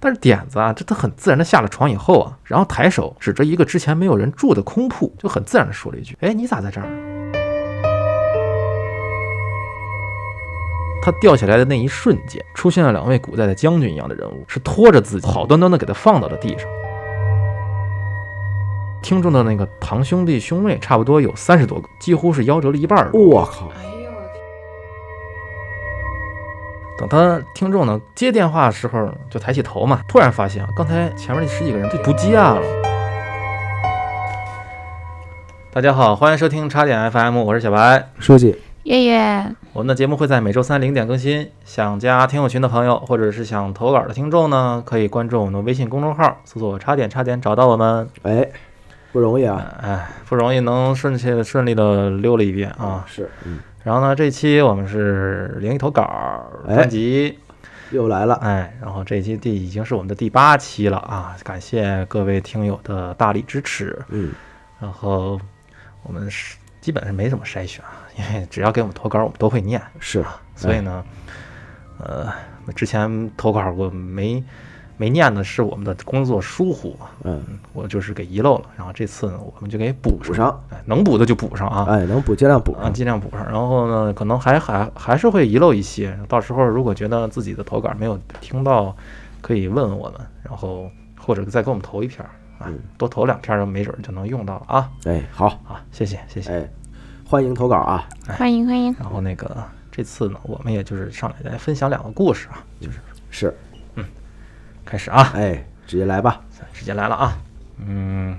[0.00, 6.86] 但是点子啊，这他很自然的下了床以后啊，然后抬手指着一个之前没有人住的空铺，就很自然的说了一句：“哎，你咋在这儿？”
[11.02, 16.68] 他掉下来的那一瞬间，出现了两位古代的将军一样的人物，是拖着自己好端端的给他放到了地上。
[19.00, 23.10] 听众的那个堂兄弟兄妹差不多有三十多个，几乎是夭折了一半儿。
[23.12, 23.72] 我靠，
[26.98, 32.60] 等他听众呢接电话的时候，就抬起头嘛，突然发现啊，刚才前面那十几个人就不接了。
[35.72, 38.08] 大家好，欢迎收听叉点 FM，我是小白。
[38.18, 41.48] 书记，月月，我们的节目会在每周三零点更新。
[41.64, 48.08] 想加听友群的朋友，或者是想投稿的听众呢，可以关注我们的微信公众号，搜索“叉点叉点”找到我们。
[48.22, 48.44] 哎，
[49.12, 53.04] 不容易啊，哎，不容易能顺切顺利的溜了一遍啊。
[53.06, 56.02] 是，嗯，然后呢，这期我们是灵异投稿
[56.66, 57.38] 哎专辑。
[57.90, 61.34] 又来了，哎，然后这一期第已经是我们的第八期了啊！
[61.42, 63.98] 感谢各位听友的大力支持。
[64.10, 64.30] 嗯，
[64.78, 65.40] 然后
[66.02, 69.80] 我们是基本上没怎么筛选啊， 因为只要给我们投稿，我们都会念。
[69.98, 70.22] 是，
[70.54, 71.02] 所以呢，
[71.98, 72.30] 呃，
[72.76, 74.44] 之前投稿过没
[74.98, 77.40] 没念的是我们的工作疏忽啊，嗯，
[77.72, 78.64] 我就是给遗漏了。
[78.76, 81.86] 然后这次呢，我们就给补补上，哎，能补的就补上啊。
[81.88, 83.42] 哎，能补尽量补啊，尽量补上。
[83.46, 86.18] 然后呢，可能还还还是会遗漏一些。
[86.28, 88.94] 到时候如果觉得自己的投稿没有听到，
[89.40, 95.80] 可以问问我们，然后或者再给我们投一篇儿啊，嗯多投两篇儿，没准儿就能用到了啊哎，好，啊！
[95.92, 96.50] 谢谢谢谢。
[96.50, 96.68] 哎，
[97.24, 98.92] 欢迎投稿啊，欢迎欢迎。
[98.98, 99.56] 然后那个
[99.92, 102.98] 这次呢，我们也就是上来来分享两个故事啊，就是
[103.30, 103.56] 是，
[104.88, 106.40] 开始啊，哎，直接来吧，
[106.72, 107.38] 直接来了啊，
[107.86, 108.34] 嗯。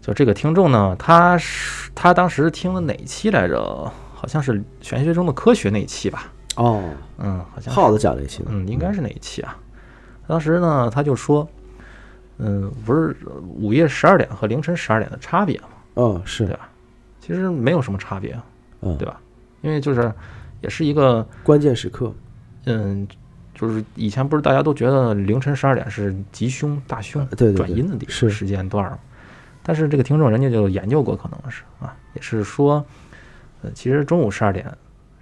[0.00, 3.90] 就这个听众呢，他是他当时听了哪一期来着？
[4.12, 6.32] 好像是玄学中的科学那一期吧？
[6.56, 6.82] 哦，
[7.18, 9.56] 嗯，好像耗子讲这期的，嗯，应该是哪一期啊？
[10.26, 11.48] 当时呢，他就说，
[12.38, 13.16] 嗯，不是
[13.60, 16.68] 午夜十二点和凌晨十二点的差别嘛，哦，是对，吧？
[17.20, 18.36] 其实没有什么差别，
[18.80, 19.20] 嗯，对吧？
[19.62, 20.12] 因为就是
[20.60, 22.12] 也是一个，关键时刻，
[22.66, 23.06] 嗯，
[23.64, 28.28] 就是以前不是大家都觉得凌晨十二点是吉凶大凶、呃对对对转阴的地是。
[28.28, 28.98] 时间段儿嘛，
[29.62, 32.84] 但是这个听众人家就研究过，可能是啊，也是说，
[33.62, 34.70] 呃，其实中午十二点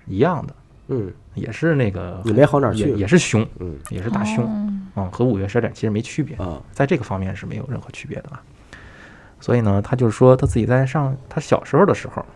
[0.06, 0.54] 一样的，
[0.88, 2.94] 嗯，也是那个也没好哪儿也去。
[2.96, 4.44] 也是凶，嗯，也是大凶。
[4.44, 4.78] 哦。
[4.96, 8.42] 嗯，和五月十二点其实没区别，啊，在这个方面是没有任何区别的啊。
[9.40, 12.26] 所以呢，他就是说他自己在上他小时候的时候，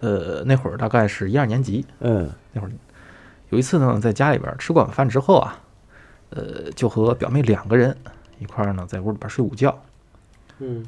[0.00, 2.70] 呃，那会儿大概是一二年级，嗯，那会儿
[3.50, 5.60] 有一次呢，在家里边吃过晚饭之后啊，
[6.30, 7.96] 呃，就和表妹两个人
[8.38, 9.82] 一块儿呢在屋里边睡午觉，
[10.58, 10.86] 嗯，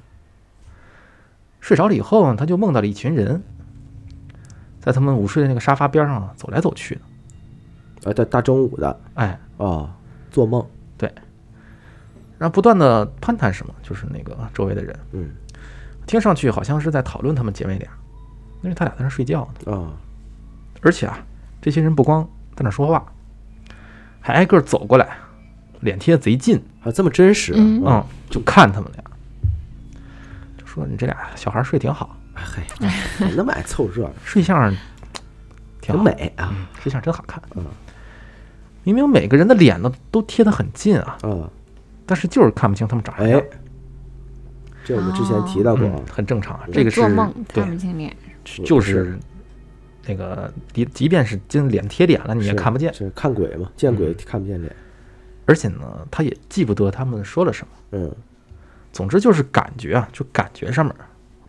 [1.60, 3.42] 睡着了以后呢，他就梦到了一群人，
[4.80, 6.98] 在他们午睡的那个沙发边上啊走来走去
[8.00, 9.90] 的，啊，大大中午的，哎，哦，
[10.30, 10.64] 做梦，
[10.96, 11.12] 对。
[12.38, 14.98] 然后不断的攀谈什么，就是那个周围的人。
[15.12, 15.30] 嗯，
[16.06, 17.88] 听上去好像是在讨论他们姐妹俩，
[18.62, 19.72] 因为他俩在那睡觉呢。
[19.72, 19.94] 啊，
[20.80, 21.24] 而且啊，
[21.60, 23.04] 这些人不光在那说话，
[24.20, 25.16] 还挨个走过来，
[25.80, 29.04] 脸贴贼近，还这么真实，嗯嗯，就看他们俩，
[30.58, 32.42] 就说你这俩小孩睡挺好，哎
[33.18, 34.70] 嘿，那么爱凑热闹， 睡相
[35.80, 37.42] 挺挺，美啊，嗯，睡相真好看。
[37.56, 37.64] 嗯，
[38.84, 41.48] 明明每个人的脸呢都贴得很近啊，嗯，
[42.06, 43.44] 但是就是看不清他们长啥样哎，，
[44.84, 46.62] 这我们之前提到过很正常啊。
[46.72, 48.14] 这个是做梦对看不清脸，
[48.64, 49.18] 就是
[50.06, 52.92] 那个，即即便是真脸贴脸了，你也看不见。
[52.92, 54.74] 是看鬼嘛，见鬼嗯看不见脸，
[55.46, 57.72] 而且呢，他也记不得他们说了什么。
[57.92, 58.14] 嗯，
[58.92, 60.94] 总之就是感觉啊，就感觉上面，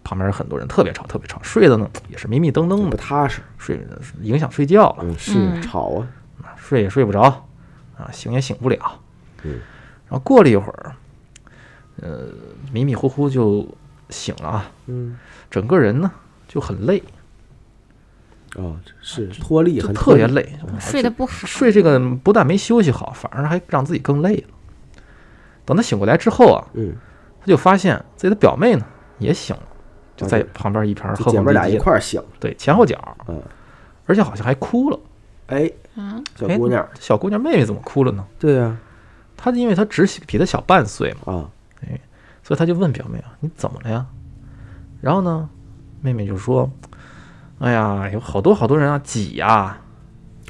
[0.04, 3.80] 旁边有很多人特别吵，特别吵，睡的呢也是迷迷瞪瞪的，不踏实，睡
[4.22, 6.04] 影响睡觉了，嗯，是嗯吵
[6.42, 7.22] 啊，睡也睡不着，
[7.98, 9.00] 啊，醒也醒不了。
[9.44, 9.54] 嗯，
[10.08, 10.96] 然后过了一会儿，
[12.02, 12.28] 呃，
[12.72, 13.68] 迷迷糊糊就
[14.10, 15.18] 醒了啊，嗯，
[15.50, 16.12] 整个人呢
[16.48, 17.02] 就很累，
[18.56, 20.36] 哦，是脱力，就很脱力，特别。
[20.36, 24.48] 累，睡得不好，睡这个不但没休息好，反而还让自己更累了。
[25.66, 26.94] 等他醒过来之后啊，嗯，
[27.40, 28.86] 他就发现自己的表妹呢
[29.18, 29.64] 也醒了，
[30.16, 33.42] 就在旁边一旁这哼哼姐妹俩一块儿醒，对前后脚，嗯，
[34.06, 35.00] 而且好像还哭了。
[35.48, 38.26] 哎，啊，哎小姑娘，小姑娘妹妹怎么哭了呢？
[38.40, 38.78] 对呀，
[39.36, 41.50] 她因为她只比她小半岁嘛，啊，
[42.44, 44.06] 所以她就问表妹啊：“你怎么了呀？”
[45.02, 45.50] 然后呢，
[46.02, 46.70] 妹妹就说
[47.60, 49.78] ：“哎呀，有好多好多人啊，挤呀、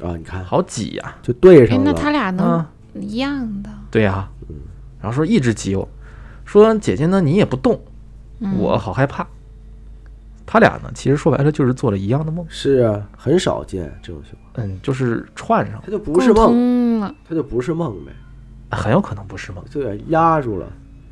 [0.02, 3.70] 啊，你看，好挤呀、就对哎，上了，那他俩能啊，一样的？
[3.90, 4.56] 对呀、嗯
[5.00, 5.86] 然后说一直挤我，
[6.46, 7.78] 说姐姐呢你也不动，
[8.40, 8.56] 嗯。
[8.58, 9.26] 我好害怕。
[10.46, 18.12] 他俩呢，其实说白了就是做了一样的梦，是啊，很少见这种情况，嗯，就是串上，他就不是梦，通了，他就不是梦呗，
[18.76, 20.66] 很有可能不是梦，就有点压住了。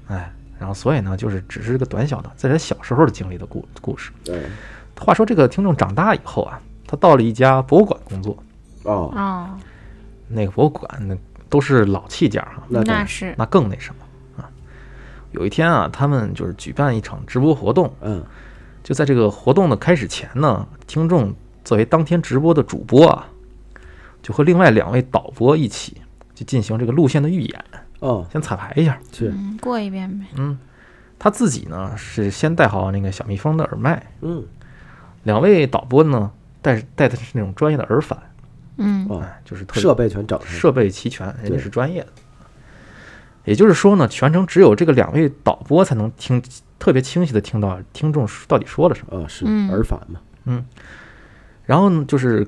[0.08, 4.10] 哎，然后所以呢，就是只是个短小的在他小时候的经历的故故事。
[4.24, 4.42] 对，
[5.02, 8.36] 话说这个听众长大以后啊，他到了一家博物馆工作，
[8.84, 9.50] 哦，哦，
[10.28, 11.16] 那个博物馆那
[11.48, 13.34] 都是老器件哈，那那是。
[13.36, 14.48] 那更那什么啊。
[15.32, 18.24] 有一天啊，他们就是举办一场直播活动，嗯，
[18.82, 21.34] 就在这个活动的开始前呢，听众
[21.64, 23.26] 作为当天直播的主播啊，
[24.22, 26.00] 就和另外两位导播一起
[26.34, 27.64] 就进行这个路线的预演，
[28.00, 28.98] 哦，先彩排一下。
[29.10, 30.26] 去，嗯，过一遍呗。
[30.36, 30.58] 嗯，
[31.18, 34.44] 他自己呢是先戴好那个小蜜蜂的耳麦，嗯，
[35.22, 36.30] 两位导播呢
[36.60, 38.18] 带带的是那种专业的耳返，
[38.76, 39.08] 嗯，
[39.44, 42.08] 就是特设备全整，设备齐全，人家是专业的。
[43.44, 46.40] 也就是说呢，全程只有这个两位导播才能听
[46.78, 49.20] 特别清晰的听到听众到底说了什么。
[49.20, 49.68] 啊，是嗯。
[49.70, 50.64] 耳返嘛，嗯。
[51.64, 52.46] 然后呢，就是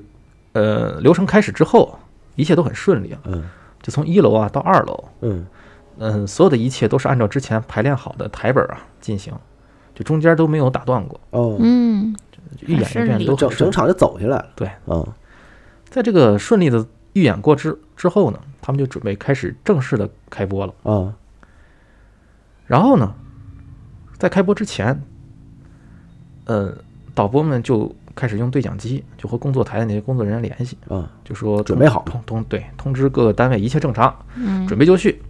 [0.53, 1.99] 呃，流程开始之后，
[2.35, 3.43] 一切都很顺利啊，嗯。
[3.81, 5.45] 就从一楼啊到二楼，嗯，
[5.99, 9.31] 嗯、所有的一切都是按照之前排练好的台本啊进行，
[9.93, 12.15] 就中间都没有打断过，哦，嗯，
[12.61, 13.35] 预演一顺利遍都。
[13.35, 15.05] 整整场就走下来了，对，嗯，
[15.89, 20.73] 在这个顺利的预演过之之后呢，他们就准备开始正式的开播了。
[20.83, 21.13] 啊，
[22.65, 23.13] 然后呢，
[24.17, 25.01] 在开播之前，
[26.45, 26.73] 呃，
[27.13, 35.21] 导播们就开始用对讲机，就和工作台的那些工作人员联系，啊，就说准备好通通对通知各个单位一切正常，嗯，准备就绪。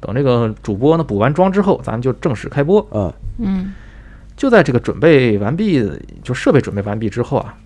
[0.00, 2.80] 等这个主播呢补完妆之后，咱们就正式开播。
[2.90, 3.74] 啊，嗯，
[4.40, 5.86] 就在这个准备完毕，
[6.22, 7.58] 就设备准备完毕之后啊，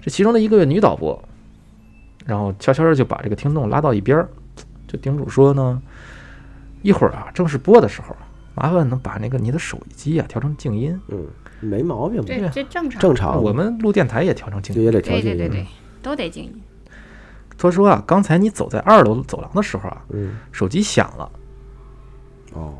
[0.00, 1.22] 这其中的一个女导播，
[2.24, 4.26] 然后悄悄的就把这个听众拉到一边儿，
[4.88, 5.82] 就叮嘱说呢，
[6.80, 8.16] 一会儿啊正式播的时候，
[8.54, 11.26] 麻烦能把那个你的手机啊调成静音，嗯，
[11.60, 14.80] 没毛病嘛，这这正常，正常，我们录电台也调成静音。
[14.80, 15.36] 就也得调静音。
[15.36, 15.66] 对对对对，
[16.00, 16.62] 都得静音。
[17.58, 21.30] 他说啊，刚才你走在二楼走廊的时候啊，嗯，手机响了，
[22.54, 22.74] 哦，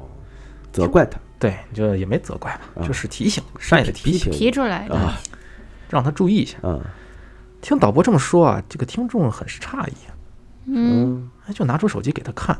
[0.72, 5.16] 责怪他对，就也没责怪吧，啊就是提醒，善意的提醒，提出来的，啊。
[5.88, 6.58] 让他注意一下。
[6.62, 6.80] 啊，
[7.60, 10.10] 听导播这么说啊，这个听众很是诧异啊。
[10.66, 12.58] 嗯，嗯，哎，就拿出手机给他看，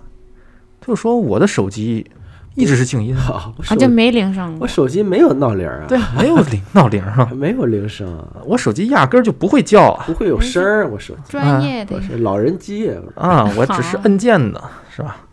[0.80, 2.08] 他就说我的手机
[2.54, 10.04] 一直是静音，啊，手就没铃声我过，手机没有闹铃儿啊，对，没有铃闹铃啊， 没有铃声啊，我手机压根儿就不会叫啊。
[10.06, 14.62] 不会有声儿，我手机专业的我，是老人机啊，啊，我只是按键的，
[14.94, 15.25] 是吧？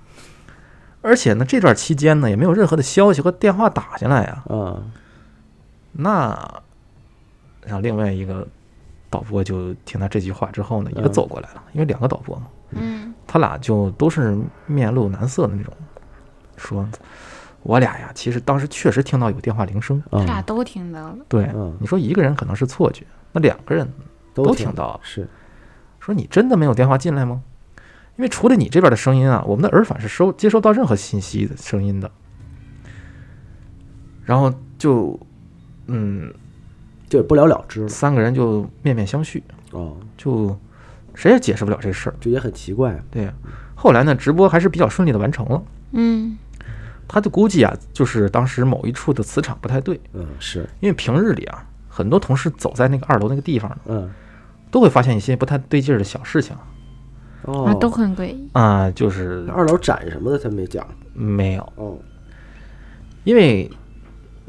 [1.03, 4.43] 而且呢，这段期间呢，也没有任何的消息和电话打进来呀。
[4.49, 4.91] 嗯，
[5.91, 6.63] 那，
[7.61, 8.47] 然后另外一个
[9.09, 11.11] 导播就听他这句话之后呢，也嗯。
[11.11, 14.35] 走过来了，因为两个导播嘛，嗯，他俩就都是
[14.65, 15.73] 面露难色的那种，
[16.55, 16.87] 说，
[17.63, 23.87] 我俩呀，其实当时确实听到有电话铃声，啊，他俩都听到了，对嗯，你说一个人可能是错觉，那两个人
[24.33, 25.27] 都都听到了是，
[25.99, 27.41] 说你真的没有电话进来吗？
[28.15, 32.09] 因为除了你这边的声音啊，我们的耳返是收接收到任何信息的声音的。
[34.23, 35.19] 然后就，
[35.87, 36.33] 嗯，
[37.09, 40.57] 就不了了之了，三个人就面面相觑，哦，就
[41.13, 42.15] 谁也解释不了这事儿。
[42.21, 43.33] 这也很奇怪，对呀，
[43.75, 45.61] 后来呢，直播还是比较顺利的完成了。
[45.91, 46.37] 嗯，
[47.07, 54.09] 他就估计啊，就是当时某一处的磁场不太对，嗯，是，因为平日里啊，很多同事走在那个二楼那个地方呢，嗯，
[54.71, 56.55] 都会发现一些不太对劲儿的小事情
[57.43, 57.65] 哦。
[57.65, 61.73] 啊，，都很诡异，啊，就是二楼展什么的他没讲，没有。
[61.75, 61.97] 哦，
[63.23, 63.69] 因为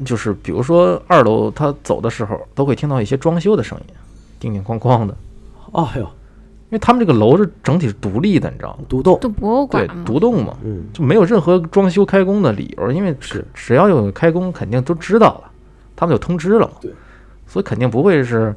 [0.03, 3.93] 就是比如说二楼他走的时候，都会听到一些装修的声音，
[4.39, 5.15] 叮叮哐哐的。
[5.71, 8.85] 哦哟，因为他们这个楼是整体是独立的，你知道吗？
[8.87, 13.45] 独栋，就博物对馆，嘛，独栋嘛，嗯，就没有任何装修开工的理由，因为是。
[13.53, 15.51] 只要有开工，肯定都知道了，
[15.95, 16.73] 他们就通知了嘛。
[16.81, 16.91] 对，
[17.45, 18.55] 所以肯定不会是，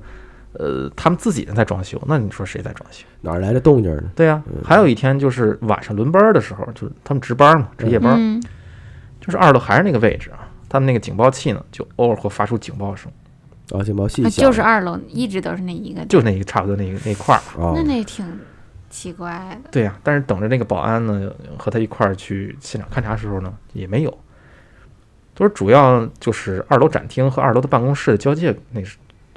[0.58, 2.00] 呃，他们自己人在装修。
[2.06, 3.06] 那你说谁在装修？
[3.20, 4.02] 哪儿来的动静呢？
[4.14, 8.42] 对呀、还有一天就是晚上轮班的时候，就是他们值班嘛，值夜班，嗯，
[9.20, 13.10] 就是二楼还是那个位置啊，他们那个警报器呢，就偶尔会发出警报声。
[13.70, 17.40] 啊，警报器啊，响就是二楼，一直都是那一个，就那一个差不多那个那块儿。
[17.56, 18.26] 哦那那挺
[18.90, 24.18] 奇怪的，对呀、但是等着那个保安呢和他一块儿去现场勘查的时候呢，也没有。
[25.34, 28.82] 都是主要就是二楼展厅和二楼的办公室的交界，那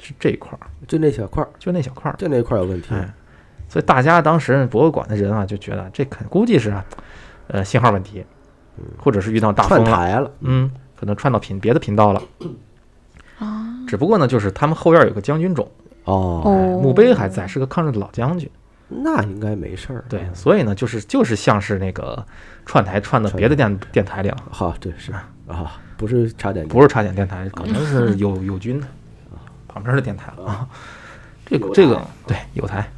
[0.02, 2.14] 是是这一块儿，就那小块儿，就那小块儿。
[2.18, 3.08] 就那块儿有问题，哎，
[3.68, 6.84] 所以大家当时博物馆的人啊，就觉得这肯估计是啊，
[7.46, 8.24] 呃，信号问题，
[8.98, 12.20] 或者是遇到大风了，串台了，嗯，可能串到频别的频道了。
[13.38, 15.66] 啊，只不过呢，就是他们后院有个将军冢，
[16.04, 16.42] 哦，
[16.82, 18.50] 墓碑还在，是个抗日的老将军。
[18.88, 22.22] 那应该没事儿，对，所以呢，就是就是像是那个
[22.66, 25.10] 串台串到别的电电台里了，好，对是
[25.48, 28.86] 啊，不是插点，不是插点电台，可能是友友军的。
[29.72, 30.68] 旁边的电台了啊。
[31.44, 32.88] 这个这个对有台，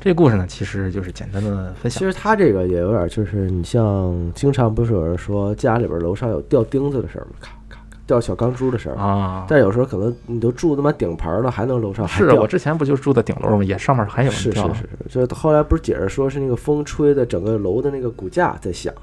[0.00, 1.98] 这个故事呢，其实就是简单的分享。
[1.98, 7.30] 其实他这个也有点，就是你像经常不是有人说家里边楼上有掉钉子的事儿吗？
[7.40, 8.96] 咔咔咔掉小钢珠的事儿。
[8.96, 13.64] 啊，但有时候可能你都住他妈顶盘了，还能楼上还是啊我之前不就住在顶楼吗？
[13.64, 18.94] 也上面还有人掉是是是，就是后来不是解释说是那个风吹的整个楼的那个骨架在响，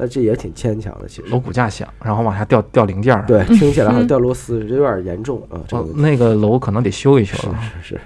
[0.00, 1.38] 那这也挺牵强的，其实楼。
[1.38, 3.22] 骨架响，然后往下掉掉零件儿。
[3.26, 5.88] 对，听起来好像掉螺丝，这有点严重啊，这个哦。
[5.96, 7.58] 那个楼可能得修一修是了。
[7.82, 8.00] 是是，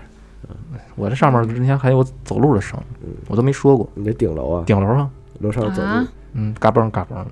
[0.96, 3.88] 我这上面之前还有走路的声，嗯我都没说过。
[3.94, 5.08] 你这顶楼啊，顶楼上，
[5.38, 7.26] 楼上走路啊，嗯，嘎嘣嘎嘣的。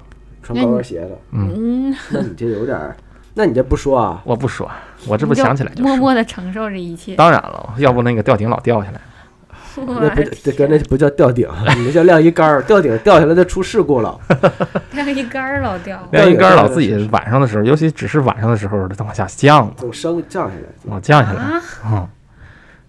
[0.45, 2.97] 穿高跟鞋的，嗯，嗯，那你这有点儿，
[3.35, 4.21] 那你这不说啊？
[4.25, 4.69] 我不说，
[5.07, 5.97] 我这不想起来就默。
[5.97, 7.15] 默的承受这一切。
[7.15, 9.01] 当然了，要不那个吊顶老掉下来。
[9.87, 14.19] 那不我这哥那不叫吊顶， 你那叫晾衣杆儿，吊顶掉下来就出事故了。
[14.93, 22.09] 晾衣杆儿老掉，晾衣杆儿老自己晚上的时候，尤其只是晚上的时候，它往下降，总升降下来，往降下来，啊，嗯，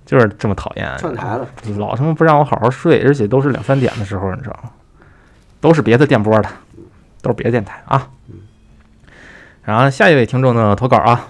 [0.05, 0.89] 就是这么讨厌。
[0.97, 1.47] 串台了。
[1.77, 4.69] 老他妈不让我好好睡，而且都是两三点的时候，你知道吗？
[5.61, 6.49] 都是别的电波的，
[7.21, 8.09] 都是别的电台啊。
[9.63, 11.29] 然后下一位听众呢投稿啊，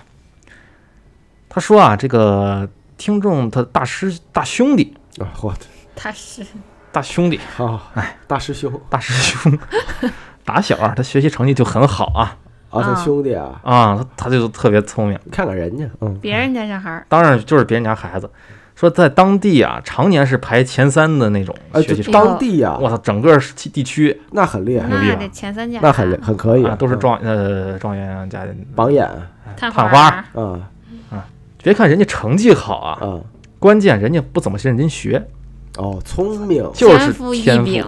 [1.47, 2.67] 他说啊，这个
[2.97, 5.53] 听众他大师大兄弟啊，我，
[5.95, 6.43] 他是
[6.91, 7.39] 大兄弟。
[7.55, 8.71] 好，哎，大师兄。
[8.89, 9.57] 大师兄，
[10.45, 12.37] 打小啊他学习成绩就很好啊。
[12.69, 12.95] 啊，他啊。
[12.95, 18.29] 兄弟啊，啊，他他就特别聪明，看看人家，嗯，别人家小孩儿，当然就是别人家孩子，
[18.75, 22.11] 说在当地啊常年是排前三的那种哎，学习成绩。
[22.11, 24.19] 当地呀，我操，整个地地区。
[24.31, 26.99] 那很厉害，牛逼吧那得前三甲，那很很可以啊，都是嗯。
[26.99, 29.07] 状呃状元加榜眼。
[29.55, 30.59] 探探花花儿，
[31.11, 31.25] 啊
[31.61, 33.19] 别看人家成绩好啊，啊，
[33.63, 35.25] 关键人家不怎么认真学，
[35.77, 37.85] 哦，聪明，就是天赋异禀，，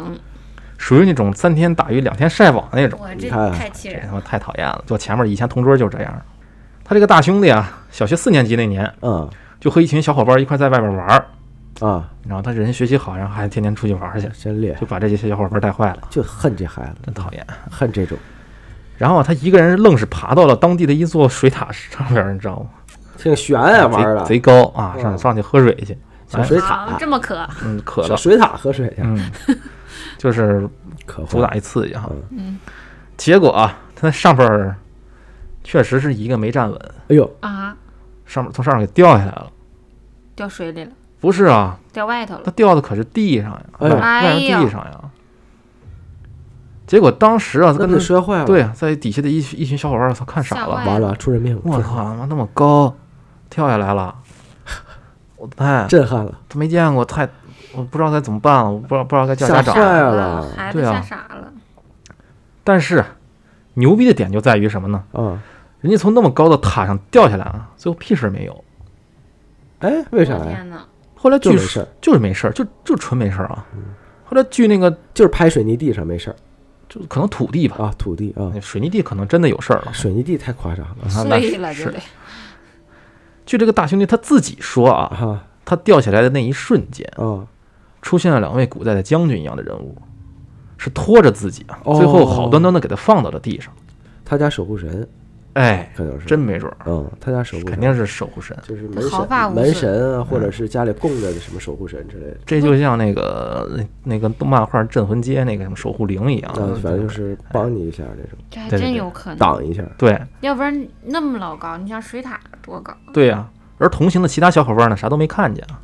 [0.77, 2.97] 属于那种三天打鱼两天晒网那种。
[3.17, 4.07] 你看这太气人了。
[4.07, 4.81] 他妈太讨厌了！
[4.87, 6.21] 就前面以前同桌就这样，
[6.85, 9.29] 他这个大兄弟啊，小学四年级那年嗯。
[9.59, 11.25] 就和一群小伙伴一块在外边玩儿，
[11.85, 14.79] 啊，然后他人学习好，然后还天天出去玩去，真厉害。
[14.79, 17.45] 就，把这些小伙伴带坏了，就恨这孩子，真讨厌。
[17.69, 18.17] 恨这种，
[18.97, 22.69] 然后啊他一个人愣是爬到了当地的一座水塔上边，你知道吗？
[23.17, 29.31] 挺悬呀，玩的贼贼高啊，嗯上上去喝水去，小水好塔，这么渴，嗯，渴了，小水塔喝水去，嗯，
[30.17, 30.67] 就是
[31.05, 32.09] 可主打一刺激哈。
[32.11, 32.59] 嗯嗯
[33.17, 34.75] 结果啊，他在上边儿
[35.63, 37.75] 确实是一个没站稳，哎呦，啊，
[38.25, 39.47] 上面从上面给掉下来了。
[40.35, 40.91] 掉水里了，
[41.21, 42.51] 不是啊，掉外头了他。
[42.51, 44.99] 掉的可是地上呀，哎呦外地上呀。
[46.85, 48.45] 结果当时啊，那不跟他摔坏了？
[48.45, 50.75] 对，啊，在底下的一群一群小伙伴儿，操，看傻了。
[50.85, 52.93] 完了，出人命了，我靠，他妈那么高，
[53.55, 54.13] 跳下来了，
[55.37, 57.25] 我太震撼了，他没见过，太
[57.73, 59.73] 我不知道该怎么办了，我不知道不知道该叫家长。
[59.73, 61.53] 坏了孩子对啊吓傻了。
[62.65, 63.01] 但是
[63.75, 65.01] 牛逼的点就在于什么呢？
[65.13, 65.41] 啊，
[65.79, 68.61] 人家从那么高的塔上掉下来啊，最后屁事儿没有。
[69.79, 70.65] 哎，为啥呀？
[71.15, 73.65] 后来据就没事，就是没事儿，就就纯没事儿啊。
[74.25, 76.35] 后来据那个就是拍水泥地上没事儿
[76.89, 79.93] 就可能土地吧，啊，土地啊，水泥地可能真的有事儿了。
[79.93, 81.99] 水泥地太夸张了啊那碎了是就得。
[83.45, 85.47] 据这个大兄弟他自己说啊，啊。
[85.67, 87.41] 他掉下来的那一瞬间，啊，
[87.99, 89.97] 出现了两位古代的将军一样的人物，
[90.77, 91.95] 是拖着自己啊，哦。
[91.95, 93.73] 最后好端端的给他放到了地上。
[94.23, 95.07] 他家守护神
[95.55, 98.55] 哎，可能是真没准儿，嗯，他家守护神肯定是守护神。
[98.67, 102.37] 就是门毫发神门神啊，或者是家里供着的什么守护神之类的。
[102.45, 103.69] 这就像那个
[104.03, 109.81] 那个动漫画《镇魂街》那个什么守护灵一样，啊，反正就是帮你一下那种，这还对对对真有可能，挡一下。
[109.97, 112.93] 对要不然那么老高，你像水塔多高？
[113.13, 115.79] 对呀、而同行的其他小伙伴呢，啥都没看见啊。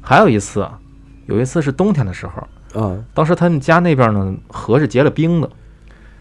[0.00, 0.80] 还有一次啊，
[1.26, 5.48] 有一次是冬天的时候，啊，当时他们家那边呢河是结了冰的，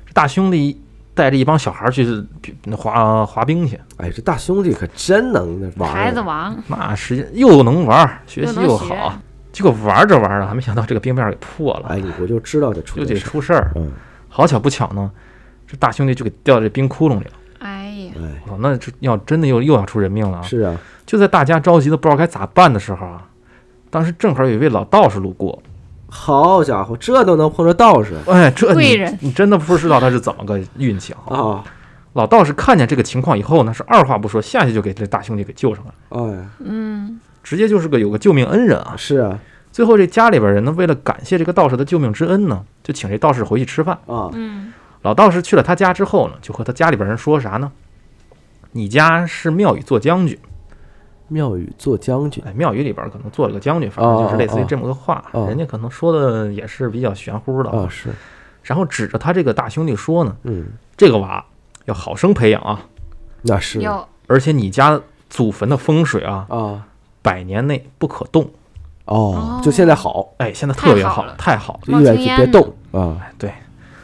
[0.05, 0.79] 这大兄弟
[1.13, 2.05] 带着一帮小孩去
[2.75, 9.13] 滑滑冰去，哎，这大兄弟可真能玩儿孩子王，那时间又能玩儿，学习又好，
[9.51, 13.15] 结果玩着玩着，还没想到这个冰面给破了，哎，我就知道得出就得。
[13.15, 13.72] 出事儿。
[13.75, 13.91] 嗯，
[14.27, 15.12] 好巧不巧呢，
[15.67, 17.32] 这大兄弟就给掉这冰窟窿里了。
[17.60, 20.41] 哎呀，哎，我操，那这要真的又又要出人命了啊！
[20.41, 23.27] 是啊，就在大家着急的不知道该咋办的时候啊，
[23.91, 25.62] 当时正好有一位老道士路过，
[26.15, 31.36] 好家伙，这都能碰着道士哎，这你贵人你真的不知道他是怎么个运气啊！
[31.36, 31.63] 啊！
[32.13, 38.93] 老道士看见这个情况以后呢，是二话不说，下去就给这大兄弟给救上来了，哎，嗯，直接就是个有个救命恩人啊！
[38.96, 39.39] 是啊，
[39.72, 43.98] 最后这家里边人呢，为了感谢这个道士的救命之恩呢，就请这道士回去吃饭。
[44.05, 47.72] 啊，嗯，老道士去了他家之后呢，就和他家里边人说啥呢？
[48.72, 50.38] 你家是庙宇做将军，
[51.34, 52.44] 庙宇做将军。
[52.46, 57.70] 哎，庙宇里边可能做了个将军，反正就是类似于这么个话，人家可能说的也是比较玄乎的。
[57.72, 58.10] 啊，是，
[58.62, 61.44] 然后指着他这个大兄弟说呢，嗯，这个娃
[61.86, 62.80] 要好生培养啊，
[63.42, 63.82] 那是。
[64.28, 66.84] 而且你家祖坟的风水啊，啊，
[67.22, 68.50] 百年内不可动。
[69.06, 71.80] 哦，就现在好，哎，现在特别好太好了，太好了。
[71.84, 73.52] 就意味着冒青烟别动啊，哎，对，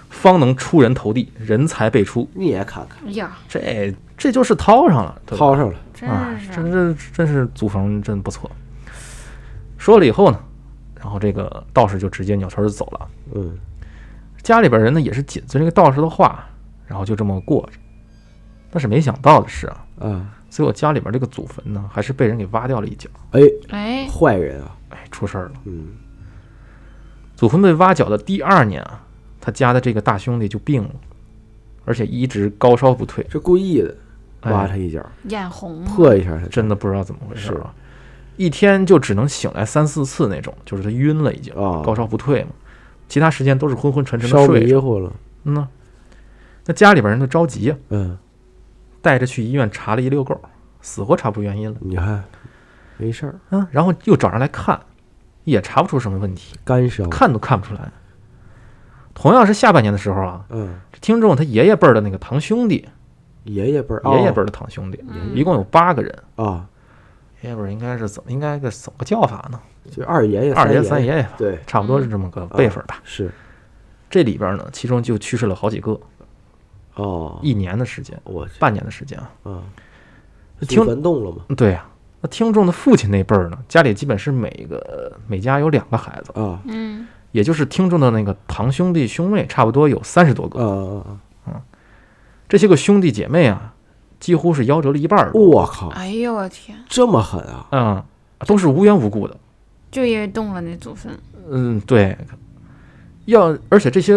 [0.09, 2.27] 方能出人头地，人才辈出。
[2.33, 8.49] 你也看看，哎呀，这这就是掏上了，掏上了，真啊，是真真真是祖坟真不错。
[9.77, 10.39] 说了以后呢，
[10.99, 13.07] 然后这个道士就直接扭头就走了。
[13.35, 13.57] 嗯，
[14.41, 16.45] 家里边人呢也是紧随这个道士的话，
[16.87, 17.79] 然后就这么过着。
[18.71, 25.51] 但是没想到的是啊，啊，最后家里边这个祖坟呢，还是被人给挖掉了一角，哎，哎，坏人啊，哎，出事儿了。
[25.65, 25.87] 嗯，
[27.35, 29.03] 祖坟被挖角的第二年啊，
[29.41, 30.91] 他家的这个大兄弟就病了，
[31.83, 33.95] 而且一直高烧不退，是故意的，哎
[34.43, 37.73] 挖他一脚，眼红了破一下他，真的不知道怎么回事啊，
[38.37, 42.51] 一天就只能醒来三四次那种，就是他晕了已经，啊高烧不退嘛，
[43.07, 44.65] 其他时间都是昏昏沉沉的睡着。
[44.65, 45.11] 迷糊了，
[45.43, 45.67] 嗯呐，
[46.65, 48.17] 那家里边人都着急呀、嗯，
[49.01, 50.39] 带着去医院查了一溜够，
[50.81, 51.77] 死活查不出原因了。
[51.81, 52.23] 你看，
[52.97, 54.79] 没事儿，嗯，然后又找人来看，
[55.43, 57.91] 也查不出什么问题，干烧，看都看不出来。
[59.13, 62.87] 同样是下半年的时候啊，嗯，这听众他爷爷辈儿的那个堂兄弟，
[63.53, 66.13] 爷爷辈儿，爷爷辈儿儿的堂兄弟，嗯一共有八个人。
[66.35, 66.65] 啊，
[67.41, 69.59] 爷爷辈儿应该是怎么应该个怎么个叫法呢？
[69.89, 73.01] 就二爷爷、二爷、三爷爷，对，差不多是这么个辈分吧。
[73.03, 73.31] 是，
[74.09, 75.99] 这里边呢，其中就去世了好几个，
[76.95, 79.31] 哦，一年的时间，我，半年的时间啊。
[79.43, 79.63] 啊，
[80.61, 81.37] 听祖坟动了吗？
[81.57, 81.85] 对呀、
[82.21, 90.59] 那听众的父亲那辈儿呢，家里基本是每个每家有两个孩子，啊，嗯，也就是听众的那个堂兄弟兄妹，差不多有三十多啊个。
[90.59, 91.17] 啊啊！
[92.49, 93.73] 这些个兄弟姐妹啊，
[94.19, 95.31] 几乎是夭折了一半儿。
[95.33, 97.67] 我靠，哎呦我天，这么狠啊！
[97.71, 98.03] 嗯，
[98.47, 99.37] 都是无缘无故的。
[99.91, 101.17] 就因为动了那祖坟，
[101.49, 102.17] 嗯，对。
[103.25, 104.15] 要而且这些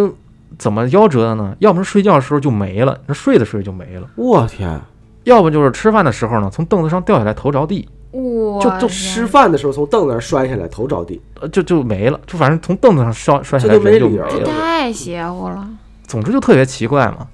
[0.59, 1.55] 怎么夭折的呢？
[1.59, 4.81] 要么是睡觉的时候就没了，那睡着睡着就没了；我天，
[5.25, 14.47] 要不就是吃饭的时候呢，从凳子上掉下来头着地，哇就就吃饭的时候从凳子上摔下来，头着地，呃就就没了，就反正从凳子上摔摔下来就没理由了这了。
[14.47, 15.69] 太邪乎了，
[16.07, 17.27] 总之就特别奇怪嘛。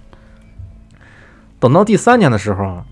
[1.61, 2.85] 等到第三年的时候啊，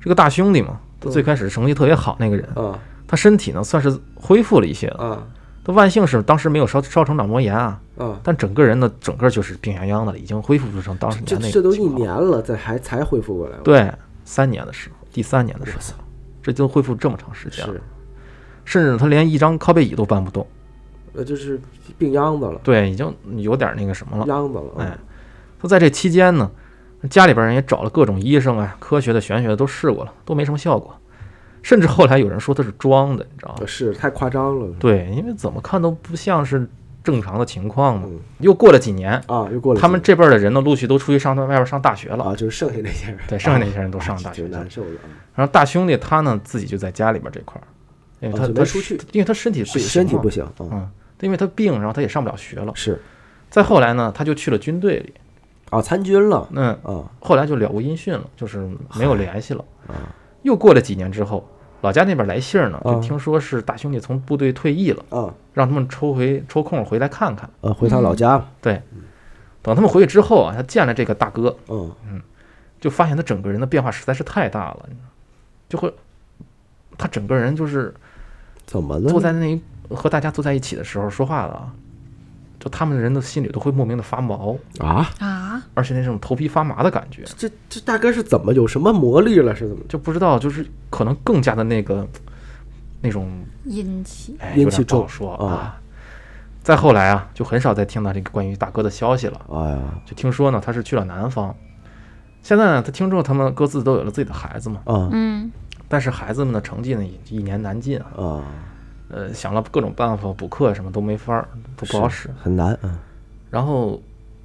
[0.00, 5.04] 这个大兄弟嘛，他最开始成绩特别好那个人，啊他身体呢算是恢复了一些了。
[5.04, 5.26] 啊
[5.64, 8.18] 他万幸是当时没有烧烧成脑膜炎啊，啊！
[8.22, 13.92] 但整个人呢，整个就是病殃殃的了，已经恢复不成当时年那个这都一年了，这还才恢复过来。，对，
[14.24, 16.02] 三年的时候，第三年的时候，
[16.42, 17.74] 这就恢复这么长时间了，
[18.64, 20.46] 甚至他连一张靠背椅都搬不动，
[21.12, 21.60] 呃，就是
[21.98, 24.24] 病秧子了，对，已经有点那个什么了。
[24.24, 24.64] 秧子了。
[24.78, 24.96] 哎，
[25.60, 26.50] 他在这期间呢，
[27.08, 30.94] 家里边人也找了各种医生啊，科学的、玄学的都试过了，都没什么效果。
[31.62, 33.66] 甚至后来有人说他是装的，你知道吗呃，？
[33.66, 34.74] 是太夸张了。
[34.78, 36.68] 对，因为怎么看都不像是
[37.02, 38.06] 正常的情况嘛。
[38.06, 42.24] 嗯又过了几年，啊，又过了他们这辈儿的人呢，陆续都出去上外边上大学了。
[42.24, 44.70] 啊，就是剩下那些人，对，剩下那些人都上大学 了挺难。
[44.70, 45.10] 受的啊。
[45.34, 47.66] 然后大兄弟他呢，自己就在家里边这块儿，
[48.20, 50.88] 因为他、他出去因为他身体不行身体不行啊，嗯，
[51.20, 52.72] 因为他病，然后他也上不了学了。
[52.74, 53.00] 是
[53.50, 55.12] 再后来呢，他就去了军队里，
[55.70, 59.64] 啊，参军了嗯，啊后来就了无音讯了，就是没有联系了。
[59.86, 59.94] 啊
[60.42, 61.46] 又过了几年之后，
[61.82, 67.50] 老家那边来信儿呢，就啊听说是大兄弟从部队退役了，啊让他们抽回抽空回来看看。
[67.60, 68.80] 啊，回趟老家，对，
[69.60, 71.92] 等他们回去之后啊，他见了这个大哥，嗯
[72.80, 74.88] 就发现他整个人的变化实在是太大了，
[75.68, 75.92] 就会
[76.96, 77.92] 他整个人就是
[78.64, 79.10] 怎么了？
[79.10, 81.74] 坐在那一和大家坐在一起的时候说话了啊，
[82.58, 89.54] 就他们的人的心里都会莫名的发毛，啊，啊，而且那种头皮发麻的感觉，这这大哥是怎么有什么魔力了？
[89.54, 89.84] 是怎么？
[89.88, 92.06] 就不知道就是可能更加的那个
[93.00, 93.30] 那种
[93.64, 95.80] 阴气，哎，阴气重说啊啊。
[96.60, 99.40] 再后来啊，就很少再听到这个关于大哥的消息了。
[99.50, 101.54] 哎呀就听说呢，他是去了南方。
[102.42, 105.50] 现在呢，他听说他们各自都有了自己的孩子嘛，啊嗯，
[105.88, 108.06] 但是孩子们的成绩呢，也一年难进啊。
[108.16, 108.44] 啊，
[109.10, 112.30] 呃，想了各种办法补课什么都没法儿，都不好使。
[112.42, 112.98] 很难，嗯
[113.50, 114.00] 然后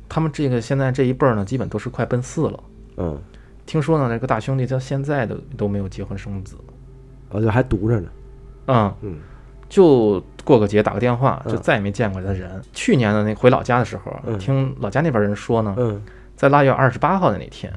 [0.07, 2.63] 他们这个现在这一辈儿呢，基本都是快奔四了。
[2.97, 3.19] 嗯，
[3.65, 6.55] 听说呢，这个大兄弟到现在都都没有结婚生子。
[7.29, 8.09] 而且还读着呢，
[8.67, 9.17] 嗯，嗯
[9.67, 12.61] 就过个节打个电话，就嗯再也没见过他人。
[12.71, 16.01] 去年的那回老家的时候，嗯听老家那边人说呢，嗯，
[16.35, 17.73] 在腊月二十八号的那天，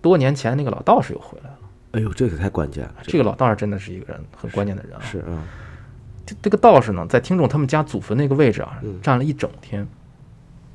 [0.00, 1.55] 多年前那个老道士又回来了。
[1.96, 5.00] 哎呦，这个太关键了，这个老道士真的是一个人很关键的人啊。
[5.02, 5.42] 是啊，
[6.26, 9.88] 这这个道士呢，在听众他们家祖坟那个位置啊嗯，站了一整天，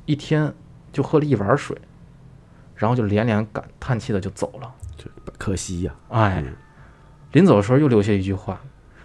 [0.04, 0.52] 一天
[0.92, 1.78] 就喝了一碗水，
[2.74, 4.74] 然后就连连感叹气的就走了。
[5.38, 6.52] 可惜呀，哎嗯，
[7.30, 8.60] 临走的时候又留下一句话，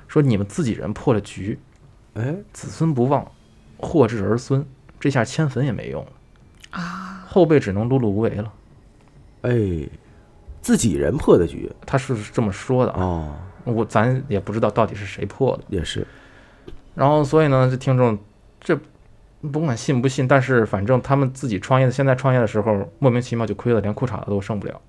[0.07, 1.59] 说你们自己人破了局，
[2.15, 3.31] 哎，子孙不忘，
[3.77, 4.65] 祸至儿孙，
[4.99, 6.11] 这下迁坟也没用了。
[6.71, 8.53] 啊，后辈只能碌碌无为了。
[9.41, 9.51] 哎，
[10.67, 11.71] 自己人破的局。
[11.85, 15.63] 他是这么说的啊，哦，我咱也不知道到底是谁破的。
[15.69, 16.05] 也是。
[16.93, 18.19] 然后所以呢，这听众
[18.59, 18.77] 这
[19.49, 24.81] 甭管信不信，但是反正他们自己创业的，现在创业的时候莫名其妙就亏了，连裤衩子都剩不了，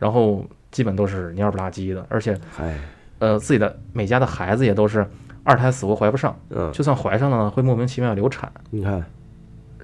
[0.00, 2.76] 然后基本都是蔫不拉几的，而且哎，
[3.20, 5.08] 呃自己的每家的孩子也都是
[5.44, 9.04] 二胎死活怀不上，嗯，就算怀上了会莫名其妙流产，你看，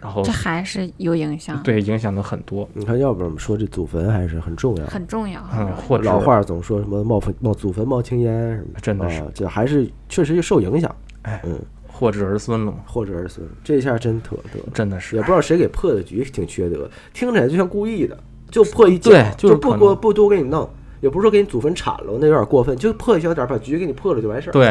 [0.01, 4.87] 然后这还是有影响，对影响的很多，你看，要不然我们说这祖坟还是很重要。
[4.87, 5.43] 很重要。
[5.45, 10.95] 很嗯，或者老话总说什么冒坟冒祖坟冒青烟什么，真的是啊，这还是确实受影响。
[11.23, 18.17] 哎嗯，或者儿孙了嘛，或者儿孙，这下真特得，真的是也不知道谁给破的局，挺缺德，听起来就像故意的，
[18.51, 20.69] 就破一角，对就是就不多不多给你弄，
[21.01, 24.67] 也不是说给你祖坟铲了，那有点过分，就破一小点儿，把局给你破了就完事儿，，对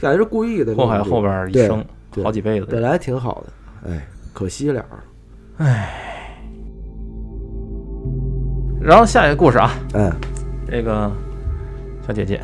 [0.00, 2.80] 感觉是故意的，祸害后边一生对好几辈子本。
[2.82, 4.84] 来挺好的，哎，可惜了，
[8.80, 10.10] 然后下一个故事啊，嗯，
[10.66, 11.10] 这个
[12.06, 12.40] 小姐姐，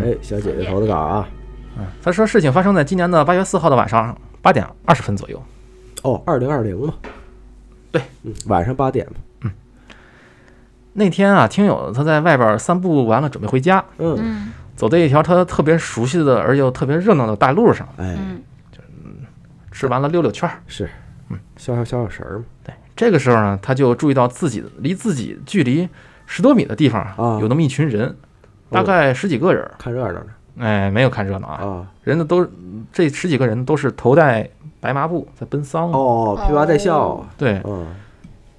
[0.00, 1.28] 哎，小姐姐投的稿啊，
[1.78, 5.42] 嗯，她说事情发生在今年的八月四号的晚上八点二十分左右。
[6.02, 6.94] 哦，二零二零嘛，
[7.92, 9.06] 对，嗯，晚上八点
[9.42, 9.50] 嘛，
[10.92, 14.52] 那天啊，听友他在外边散步完了，准备回家，嗯，嗯。
[14.74, 18.40] 走在一条他特别熟悉的而又特别热闹的大路上，哎，嗯
[19.72, 20.60] 吃完了溜溜圈儿。
[20.68, 20.88] 是，
[21.30, 22.44] 嗯，消消消消神儿嘛，
[22.96, 25.88] 这个时候呢，他就注意到自己离自己距离
[26.26, 28.16] 十多米的地方啊有那么一群人，
[28.70, 29.74] 大概十几个人儿。
[29.78, 30.26] 看热闹呢，
[30.58, 32.46] 哎，没有看热闹啊，啊，人呢都
[32.92, 34.48] 这十几个人都是头戴
[34.80, 35.90] 白麻布在奔丧。
[35.92, 37.86] 哦，披麻戴孝，对，嗯。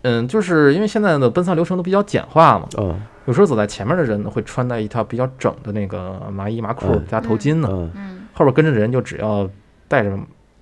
[0.01, 3.01] 嗯，就是因为现在的奔丧流程都比较简化嘛，嗯。
[3.25, 8.27] 有时候走在前面的人呢会穿戴一套比较整的那个麻衣麻裤嗯加头巾呢，嗯，嗯。
[8.33, 9.47] 后边跟着的人就只要
[9.87, 10.09] 戴着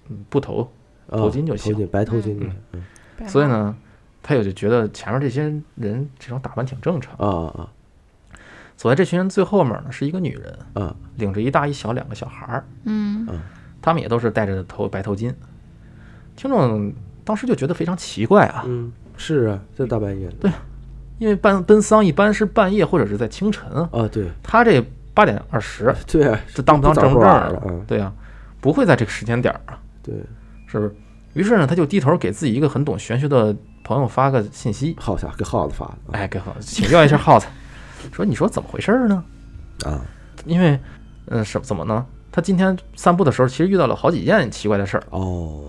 [0.10, 0.68] 嗯布头，啊
[1.10, 2.84] 头巾就行头巾白头巾就行，嗯。
[3.20, 3.76] 嗯所以，呢，
[4.22, 5.44] 他也就觉得前面这些
[5.76, 7.14] 人这种打扮挺正常。
[7.18, 7.70] 啊啊
[8.76, 10.96] 走在这群人最后面呢是一个女人，啊。
[11.16, 13.28] 领着一大一小两个小孩儿，嗯。
[13.82, 15.34] 他们也都是戴着头白头巾。
[16.36, 16.94] 听众
[17.24, 20.52] 当时就觉得非常奇怪啊，嗯，是啊，这大半夜的，对
[21.18, 24.28] 因为办奔丧一般是半夜或者是在清晨啊，啊，对。
[24.44, 24.80] 他这
[25.16, 28.14] 八点二十，对啊，这当不当正不正儿了，嗯，对啊，
[28.62, 30.14] 不会在这个时间点儿啊，对，
[30.68, 30.96] 是不是？
[31.34, 37.46] 于是呢，他就低头给自己一个很懂玄学的朋友发个信息，耗子给耗子发的，哎，给耗子请教一下耗子，
[38.12, 39.24] 说你说怎么回事儿呢？
[39.86, 40.02] 啊，
[40.46, 40.80] 因为，
[41.28, 42.06] 嗯，什怎么呢？
[42.32, 45.04] 他今天散步的时候，其实遇到了好几件奇怪的事儿。
[45.12, 45.66] 哦，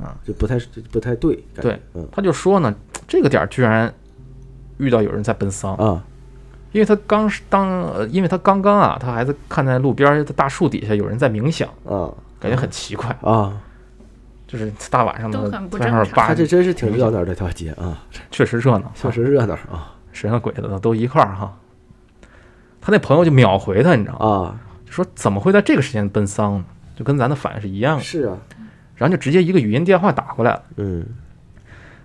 [0.00, 0.58] 啊，就不太
[0.90, 2.06] 不太对，对，嗯。
[2.10, 2.74] 他就说呢，
[3.06, 3.92] 这个点儿居然
[4.78, 6.02] 遇到有人在奔丧，啊，
[6.72, 12.10] 因为他刚当，呃因为他刚刚啊，他还在看在路边的大树底下有人在冥想，啊。
[12.40, 13.56] 感觉很奇怪，啊，
[14.52, 17.96] 就是大晚上的在那儿扒他这真是挺热闹这条街啊，
[18.30, 21.56] 确实热闹，确实热闹啊神和鬼的都一块儿哈。
[22.82, 24.26] 他那朋友就秒回他，你知道吗？
[24.26, 26.64] 啊，就说怎么会在这个时间奔丧呢？
[26.94, 28.36] 就跟咱的反应是一样的，是啊，
[28.94, 30.62] 然后就直接一个语音电话打过来了。
[30.76, 31.06] 嗯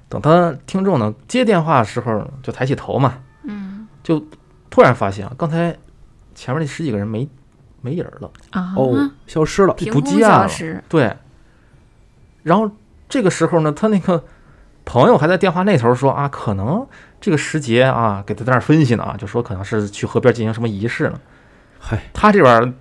[0.08, 4.26] 等他听众呢接电话的时候，就抬起头嘛，嗯就
[4.70, 5.76] 突然发现啊，刚才
[6.34, 7.28] 前面那十几个人没
[7.82, 10.48] 没影儿了，啊，哦，消失了，不见了
[10.88, 11.14] 对。
[12.48, 12.72] 然后
[13.10, 14.24] 这个时候呢，他那个
[14.86, 16.88] 朋友还在电话那头说啊，可能
[17.20, 21.20] 这个时节啊，给他在那儿分析呢啊，就说可能是去河边进行什么仪式呢。
[21.78, 22.74] 嗨，他这边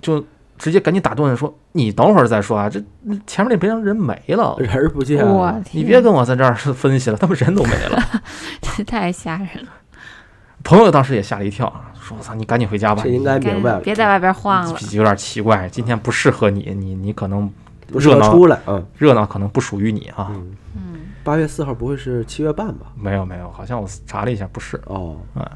[0.00, 0.24] 就
[0.56, 2.82] 直接赶紧打断说：“你等会儿再说啊，这
[3.26, 8.02] 前面那边人没了，人儿不见了，天，你别跟我在这儿分析了，他们人都没了。
[8.62, 9.70] 这 太吓人了，”
[10.64, 17.52] 朋友当时也吓了一跳啊，说：“我操，你赶紧回家吧，这应该明白了，别在外边晃了，有点奇怪，今天不适合你，你你可能
[17.94, 18.84] 不热闹出来，嗯。
[18.98, 20.28] 热闹可能不属于你啊。
[20.30, 20.82] 嗯，嗯。
[21.22, 22.86] 八月四号不会是七月半吧？
[23.00, 25.46] 没有没有，好像我查了一下，不是，哦，嗯。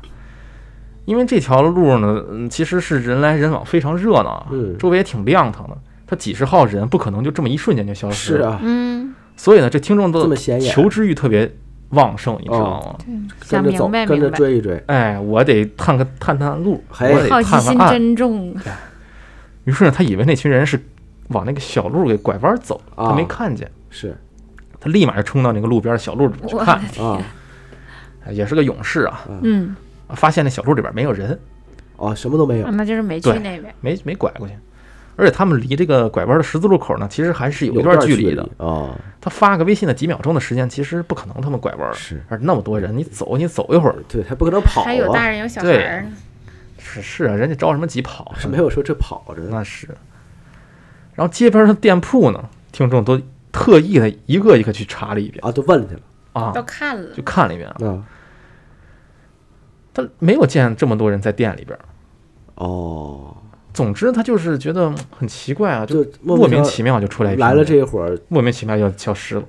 [1.05, 4.47] 因为这条路呢，嗯，其实是人来人往，非常热闹
[4.79, 5.77] 周围也挺亮堂的。
[6.07, 8.39] 他几十号人不可能就这么一瞬间就消失。
[8.39, 10.73] 了，是啊，嗯，所以呢，这听众这的么显眼。
[10.73, 11.51] 求知欲特别
[11.91, 12.97] 旺盛，你知道吗？
[12.99, 17.13] 对，想跟着走明白，跟着，追一追，哎，我得探个探探路，嘿。
[17.13, 17.93] 我得好奇心探探案。
[17.93, 18.55] 真重，
[19.65, 20.79] 于是呢，他以为那群人是
[21.29, 24.17] 往那个小路给拐弯走了，他没啊看见，是
[24.81, 27.23] 他立马就冲到那个路边的小路里面去看，啊
[28.27, 29.75] 哎也是个勇士啊，嗯，
[30.11, 31.39] 发现那小路里边没有人，
[31.97, 34.55] 哦，什么都没有啊，那就是没去对那边，没没拐过去，
[35.17, 38.43] 而且他们离这个拐弯的十字路口呢，其实还是有一段距离的。
[38.59, 46.11] 啊，他发个微信的几秒钟的时间，其实不可能他们拐弯儿，是而那么多人，你走你走一会儿，对他不可能跑还有大啊，人有小孩呢，
[46.79, 48.39] 是是啊，人家着什么急跑啊？
[48.39, 49.89] 是没有说这跑着，那是。
[51.19, 55.45] 然后街边的店铺呢，听众都特意的一个一个去查了一遍。
[55.45, 56.01] 啊，都问去了。
[56.33, 57.13] 啊都，看了。
[57.13, 57.77] 就，看了一遍啊。
[57.85, 58.05] 啊，
[59.93, 61.83] 他没有见这么多人在店里边儿。
[62.55, 63.37] 哦，
[63.75, 69.43] 总之，他就是觉得很奇怪啊，就莫莫名其妙就出来一批来了这一会儿，莫名其妙就消失了，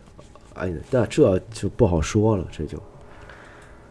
[0.56, 2.82] 哎，那这就不好说了，这就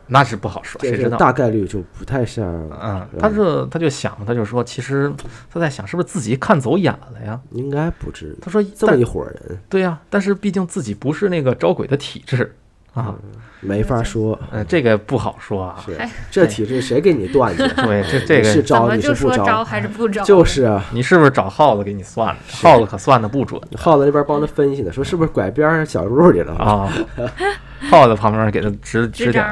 [0.08, 1.16] 那是不好说，谁知道？
[1.16, 2.44] 大概率就不太像，
[2.82, 5.12] 嗯，他是他就想，他就说，其实
[5.52, 7.40] 他在想，是不是自己看走眼了呀？
[7.52, 12.56] 应该不至于他说，这么一伙人，对呀、但是毕竟自己不是那个招鬼的体质
[12.98, 13.14] 啊，
[13.60, 14.38] 没法说。
[14.50, 15.82] 嗯，这个不好说啊。
[15.84, 17.68] 是哎这体质谁给你断的？
[17.84, 20.22] 对，这这个是招你是不说招还是不招？
[20.24, 22.40] 就是啊，你是不是找耗子给你算了？
[22.50, 26.54] 耗子可算的不准耗子那边帮他分析呢，说是不是拐边儿小路里了？
[26.54, 26.92] 啊，
[27.90, 29.44] 耗子旁边给他指指点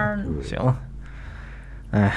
[0.42, 0.74] 行，
[1.92, 2.12] 哎，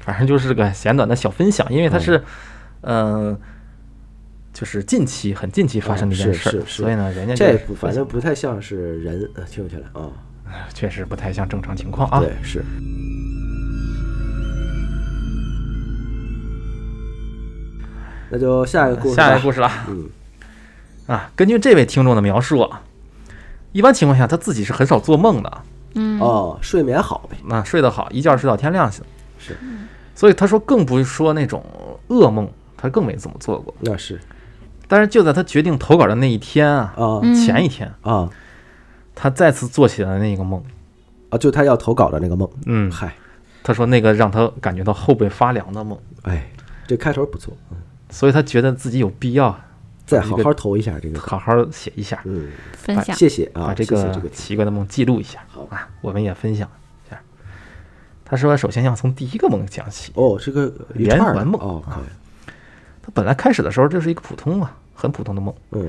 [0.00, 2.22] 反正就是个简短的小分享，因为它是，
[2.82, 3.38] 嗯、
[4.52, 10.10] 就是近期很近期发生的一件事所以呢，人家这反正不太像是人，呃听起来啊，
[10.72, 12.20] 确实不太像正常情况啊。
[12.20, 12.64] 对，是
[18.30, 19.14] 那就下一个故事。
[19.14, 20.06] 下一个故事了嗯，
[21.06, 22.82] 啊，根据这位听众的描述啊，
[23.72, 25.62] 一般情况下他自己是很少做梦的，
[25.94, 29.02] 嗯，哦，睡眠好呗，那睡得好，一觉睡到天亮行。
[29.38, 29.56] 是，
[30.14, 31.64] 所以他说更不说那种
[32.08, 33.74] 噩梦，他更没怎么做过。
[33.80, 34.20] 那是
[34.86, 38.28] 但是就在他决定投稿的那一天啊，啊嗯前一天，啊
[39.20, 40.62] 他再次做起了那个梦。
[41.30, 43.14] 啊，就他要投稿的那个梦，嗯，嗨，
[43.62, 46.50] 他说那个让他感觉到后背发凉的梦，哎，
[46.86, 47.76] 这开头不错，嗯。
[48.08, 49.54] 所以他觉得自己有必要
[50.06, 53.14] 再好好投一下这个，好好写一下，嗯，分享。
[53.14, 55.40] 谢谢啊，把这个这个奇怪的梦记录一下。
[55.48, 55.66] 好。
[55.70, 56.66] 啊，我们也分享
[57.06, 57.20] 一下。
[58.24, 60.12] 他说，首先要从第一个梦讲起。
[60.14, 61.60] 哦，这个连环梦。
[61.60, 62.04] 哦，可以
[63.02, 65.54] 他本来开始的时候就是一个普通啊，很普通的梦。
[65.72, 65.86] 嗯，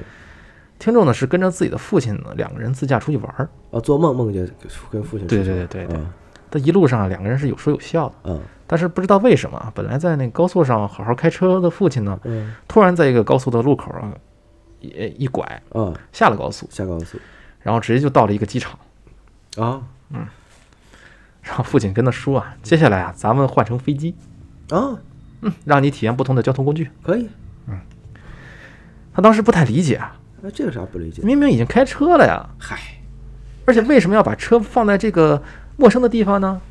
[0.80, 4.50] 听众呢是跟着自己的父亲呢两个人自驾出去玩儿，哦，做梦梦见
[4.89, 5.98] 跟父亲对对对对对。
[5.98, 6.10] 嗯。
[6.50, 8.42] 他一路上两个人是有说有笑的，嗯。
[8.65, 12.56] 但是不知道为什么，本来在那高速上好好开车的父亲呢，嗯。
[12.68, 14.13] 突然在一个高速的路口啊，
[14.80, 17.20] 一一拐嗯，下了高速，下高速。
[17.62, 18.80] 然后直接就到了一个机场。
[19.58, 20.26] 啊嗯。
[21.42, 24.15] 然后父亲跟他说啊，接下来啊，咱们换成飞机，
[24.70, 24.98] 啊，
[25.42, 26.89] 嗯，让你体验不同的交通工具。
[27.04, 27.28] 可以，
[27.68, 27.80] 嗯。
[29.13, 31.21] 他当时不太理解啊，那这有啥不理解？
[31.23, 32.78] 明明已经开车了呀，嗨，
[33.65, 35.41] 而且为什么要把车放在这个
[35.78, 36.62] 陌生的地方呢？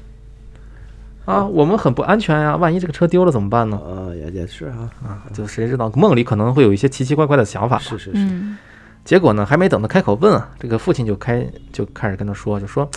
[1.24, 3.76] 啊，我们很不安全呀，万一这个车丢了怎么办呢？
[3.76, 7.82] 啊，也也是啊，啊，就谁知道梦里可能会有一些奇奇怪怪的想法吧。
[7.82, 8.56] 是是是，嗯
[9.04, 12.88] 结果呢，还没等他开口问啊，这个父亲就开就开始跟他说，就说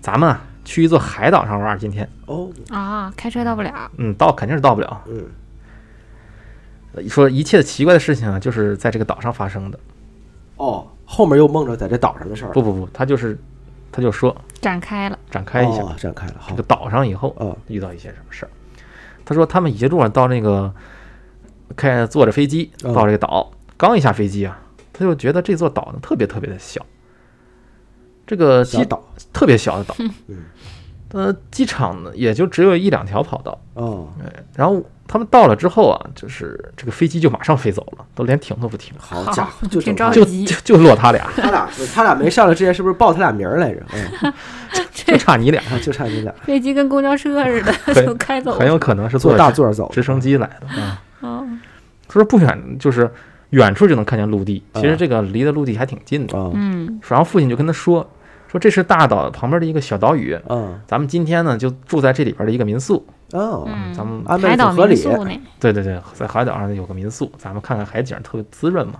[0.00, 5.02] 咱们啊去一座海岛上玩，今天，哦，啊，开车到不了，嗯，到肯定是到不了。
[5.08, 5.24] 嗯，
[6.94, 9.78] 呃说一切奇怪的事情啊，就是在这个岛上发生的。
[10.56, 13.38] 哦，后面又梦着在这岛上的事儿，不不不，他就是
[13.92, 18.50] 他就说展开了，展开一下，哦展开了，这个，岛上以后啊遇到一些什么事儿。
[19.24, 20.72] 他说他们一路上到那个
[21.76, 24.58] 开坐着飞机嗯到这个岛，刚一下飞机啊，
[24.92, 26.84] 他就觉得这座岛呢特别特别的小，
[28.26, 29.94] 这个机小岛，特别小的岛，
[30.28, 30.44] 嗯，
[31.12, 34.08] 呃，机场呢也就只有一两条跑道，哦，
[34.54, 43.80] 然后他们到了之后啊，就是这个飞机就马上飞走了，都连停都不停，好家伙，就就着急就就落他俩，他俩他俩没上来之前是不是报他俩名儿来着？
[43.94, 44.32] 嗯，
[44.92, 48.58] 就差你俩，啊就差你俩飞机跟公交车似的 就开走了。
[48.58, 51.02] 很有可能是坐坐大座儿走，直升机来的啊。
[51.20, 51.46] 哦，
[52.08, 53.08] 他说不远，就是
[53.50, 56.36] 远处就能看见陆地，其实啊这个离的陆地还挺近的。
[56.36, 58.06] 啊嗯然后父亲就跟他说，
[58.56, 63.06] 说这是大岛旁边的一个小岛屿，啊咱们今天呢就住在这里边的一个民宿。
[63.32, 65.30] 哦，嗯，咱们安排海岛得合理民宿呢？
[65.60, 68.94] 对对对，在海岛上有个民宿，咱们看看海景，特别滋润嘛。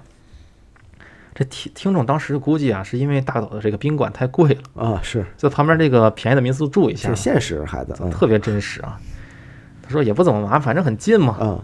[1.35, 8.99] 这听听众当时估计啊，是因为大岛的这个宾馆太贵了，啊，是就旁边这个便宜的民宿住一下挺，现实，孩子啊特别真实啊。
[9.83, 11.37] 他说也不怎么麻烦，反正很近嘛。
[11.41, 11.63] 嗯，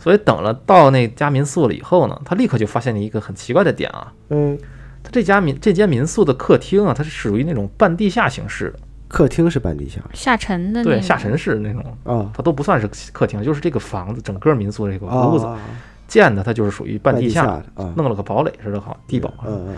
[0.00, 4.58] 所以等了到那家民宿了以后呢，他立刻就发现了一个很奇怪的点啊，嗯，
[5.04, 10.00] 他这家民这间民宿的客厅啊，它是属于那种半地下形式的，客厅是半地下。
[10.14, 12.30] 下沉的对，下沉式那种，啊。
[12.34, 15.60] 它都不算是客厅，就是这个房子整个民宿这个屋子啊，
[16.08, 17.62] 建的，它就是属于半地下，
[17.96, 19.32] 弄了个堡垒似的，好地堡。
[19.46, 19.76] 嗯嗯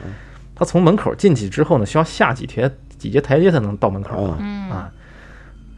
[0.55, 4.15] 他从门口进去之后呢，需要下几节几节台阶才能到门口。
[4.17, 4.71] 嗯啊，嗯。
[4.71, 4.93] 啊。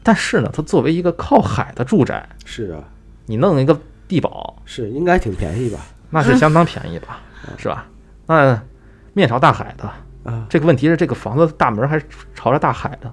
[0.04, 2.84] 但是呢，它作为一个靠海的住宅，是啊，
[3.26, 5.80] 你弄一个地堡，是应该挺便宜吧？
[6.10, 7.20] 那是相当便宜吧，
[7.58, 7.86] 是吧？
[8.26, 8.62] 那
[9.18, 13.12] 面朝大海的，啊，这个问题是这个房子大门还是朝着大海的，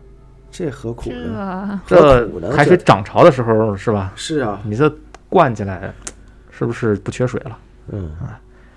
[0.52, 1.82] 这何苦呢？
[1.88, 4.14] 这海水涨潮的时候是吧？
[4.16, 4.94] 是啊，你这
[5.28, 5.92] 灌进来，
[6.52, 7.58] 是不是不缺水了？
[7.92, 8.12] 嗯，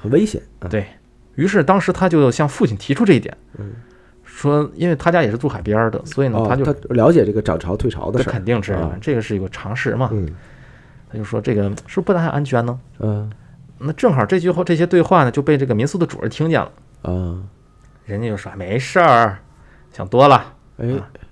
[0.01, 0.87] 很危险啊，对。
[1.35, 3.73] 于是，当时他就向父亲提出这一点，嗯。
[4.25, 10.09] 说，因为他家也是住海边的，所以呢，哦，他就他了解这个涨潮退潮的这事儿，肯定知道啊，这个是一个常识嘛。
[10.13, 10.29] 嗯。
[11.11, 12.79] 他就说这个是不是不太安全呢？
[13.01, 13.31] 嗯。
[13.79, 16.71] 那正好这句话这些对话呢就被这个民宿的主人听见了，
[17.03, 17.39] 啊，
[18.05, 19.39] 人家就说没事儿，
[19.93, 20.55] 想多了。
[20.79, 20.87] 哎，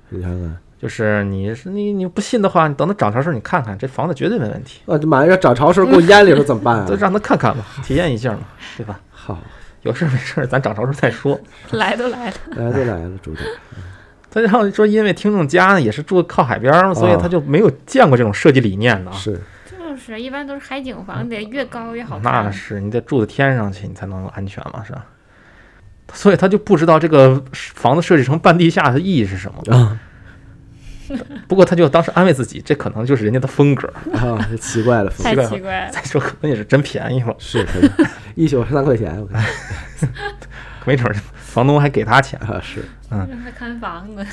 [0.09, 6.87] 你看看就是你是你你不信的话，你等它涨潮时候你看看，这房子绝对没问题，啊，这马上涨潮时候给我淹里头怎么办啊？
[6.89, 8.41] 就让他看看吧，体验一下嘛，
[8.77, 9.01] 对吧？
[9.11, 9.39] 好，
[9.83, 11.39] 有事儿没事儿，咱涨潮时候再说。
[11.71, 13.45] 来都来了，来都来了，主动
[14.31, 19.17] 他然后说，因为听众家呢也是住靠海边儿嘛，所以啊他就没有见过这种设计理念的啊。
[19.17, 22.51] 是就是一般都是海景房，得越高越好那。
[22.51, 25.07] 是你得住到天上去，你才能安全嘛，是吧？
[26.13, 29.77] 所以他就不知道这个房子设计成半地下的意义是什么。
[29.77, 29.99] 啊
[31.47, 33.87] 不过他就当时安慰自己，这可能就是人家的风格。
[34.13, 37.65] 啊，这奇怪了，太奇怪了， 再说可能也是真便宜了，是
[38.35, 39.45] 一宿十三块钱，我看
[40.85, 42.37] 没准儿房东还给他钱。
[42.41, 44.27] 啊是让他看房子。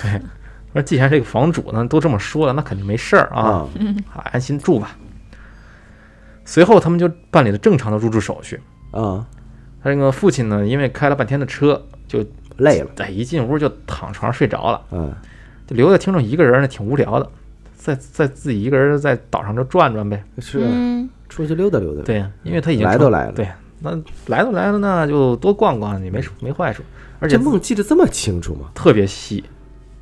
[0.74, 3.70] 说既然这个房主呢都这么说了，那肯定没事儿啊，啊
[4.16, 4.98] 啊安心住吧。
[6.44, 8.60] 随后他们就办理了正常的入住手续。
[8.90, 9.24] 啊
[9.84, 12.26] 他那个父亲呢，因为开了半天的车，就
[12.58, 12.90] 累了。
[12.96, 15.14] 在一进屋就躺床上睡着了，嗯。
[15.66, 17.30] 就留下听众一个人呢，挺无聊的，
[17.74, 20.22] 在在自己一个人在岛上就转转呗。
[20.40, 20.68] 是啊。
[20.70, 23.32] 嗯，出去溜达溜达，对，因为他已经来都来了。
[23.32, 23.48] 对，
[23.80, 23.92] 那
[24.28, 26.84] 来都来了，那就多逛逛，也没没坏处，
[27.20, 28.70] 而且这梦记得这么清楚吗？
[28.76, 29.42] 特别细，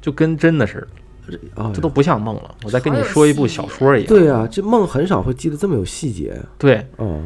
[0.02, 0.88] 就跟真的似
[1.28, 2.56] 的，啊，这都不像梦了。
[2.64, 4.08] 我再跟你说一部小说一样。
[4.08, 7.22] 对啊，这梦很少会记得这么有细节对，哦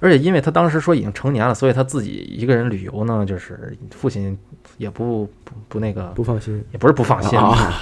[0.00, 4.38] 而且因为他当时说已经成年了，所以他自己一个人旅游呢，就是父亲
[4.76, 7.72] 也不不不那个，不放心也不是不放心，啊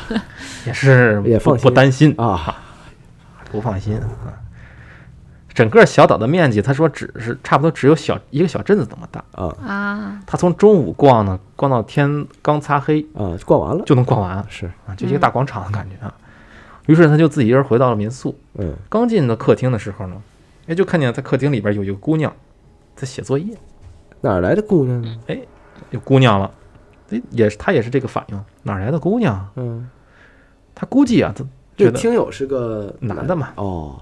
[0.66, 2.56] 也是 不也放心不担心，啊
[3.50, 4.38] 不放心啊。
[5.54, 9.22] 整个小岛的面积，他说只是差不多只有小一个小镇子那么大。
[9.32, 16.14] 啊啊，他从中午逛呢，逛到天刚擦黑啊，就逛完了就能逛完是啊，就一个大广场的感觉啊。
[16.86, 18.34] 于是他就自己一人回到了民宿。
[18.58, 20.16] 嗯刚进到客厅的时候呢，
[20.72, 22.34] 哎，就看见在客厅里边有一个姑娘
[22.96, 23.54] 在写作业。
[24.22, 25.18] 哪来的姑娘呢？
[25.26, 25.38] 哎
[25.90, 26.50] 有姑娘了，
[27.10, 29.46] 哎，也是他也是这个反应，哪来的姑娘？
[29.56, 29.86] 嗯，
[30.74, 31.44] 他估计啊，他
[31.76, 34.00] 这觉得听友是个男的嘛哦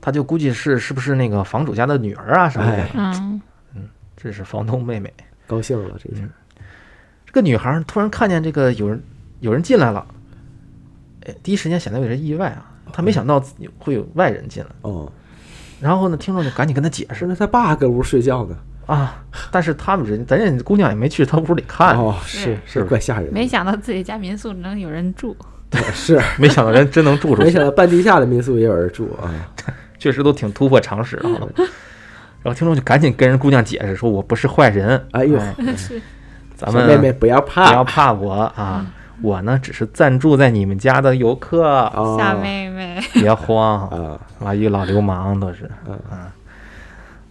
[0.00, 2.90] 他就估计是是不是那个房主家的女儿啊什么的，哎
[3.74, 5.12] 嗯，这是房东妹妹。
[5.46, 6.22] 高兴了这下
[7.24, 9.00] 这个女孩突然看见这个有人
[9.40, 10.04] 有人进来了，
[11.26, 14.70] 哎，第一时间显得有点意外啊，她没想到自己会有外人进来。
[14.82, 15.12] 哦，
[15.80, 18.56] 然后呢，听众就赶紧跟他解释那他爸搁屋睡觉呢。
[18.86, 22.56] 啊，但是他们人咱这姑娘也没去他屋里看，哦是。
[22.64, 25.36] 是怪吓人的，没想到自己家民宿能有人住，
[25.68, 26.18] 对是。
[26.38, 27.44] 没想到人真能住出去。
[27.44, 29.28] 没想，到半地下的民宿也有人住啊。
[29.98, 31.28] 确实都挺突破常识啊。
[32.42, 35.38] 然后听众就赶紧跟人姑娘解释说：“我不是坏人，哎呦
[35.76, 36.00] 是。
[36.56, 37.66] 咱们妹妹不要怕。
[37.66, 38.86] 不要怕怕我啊，
[39.22, 44.20] 我呢只是暂住在你们家的游客，啊小妹妹， 别慌，啊。
[44.44, 45.70] 啊，一个老流氓都是。
[45.86, 45.98] 嗯。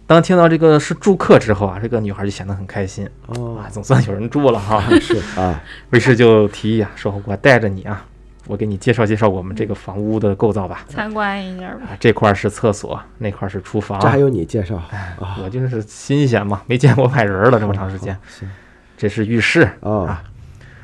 [0.06, 3.08] 当听到这个是住客之后啊，这个女孩就显得很开心。
[3.26, 3.58] 哦。
[3.58, 4.82] 啊，总算有人住了哈。
[5.00, 5.62] 是啊。
[5.90, 8.04] 于是 就提议啊，说我带着你啊，
[8.46, 10.84] 我给你介绍介绍我们这个房屋的构造吧。
[10.88, 11.80] 参观一下吧。
[11.90, 13.98] 啊，这块儿是厕所，那块儿是厨房。
[14.00, 14.76] 这还有你介绍。
[14.76, 15.38] 啊。
[15.42, 18.16] 我就是新鲜嘛，没见过外人儿了这么长时间。
[18.28, 18.50] 行。
[18.96, 19.68] 这是浴室。
[19.80, 20.06] 哦。
[20.06, 20.22] 啊，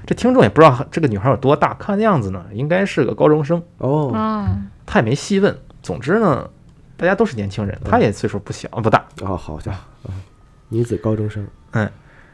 [0.07, 4.11] 这听众也不知道这个女孩有多大，看样子呢应该是个高中生，哦。
[4.15, 5.57] 嗯，他也没细问。
[5.83, 6.49] 总之呢，
[6.97, 10.15] 大家都是年轻人，他也岁数不小不大，哦好家伙啊
[10.69, 11.47] 女子高中生。
[11.73, 11.91] 嗯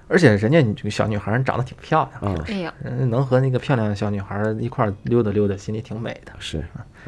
[0.08, 2.44] 而且人家这个小女孩儿长得挺漂亮，啊。
[2.48, 6.32] 哎呦，人家能和那个漂亮的小女孩儿一块儿溜达溜达，心里挺美的。
[6.40, 6.58] 是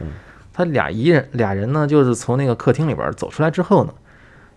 [0.01, 0.07] 嗯。
[0.53, 3.93] 他俩一人俩人呢，就是从那个客厅里边儿走出来之后呢，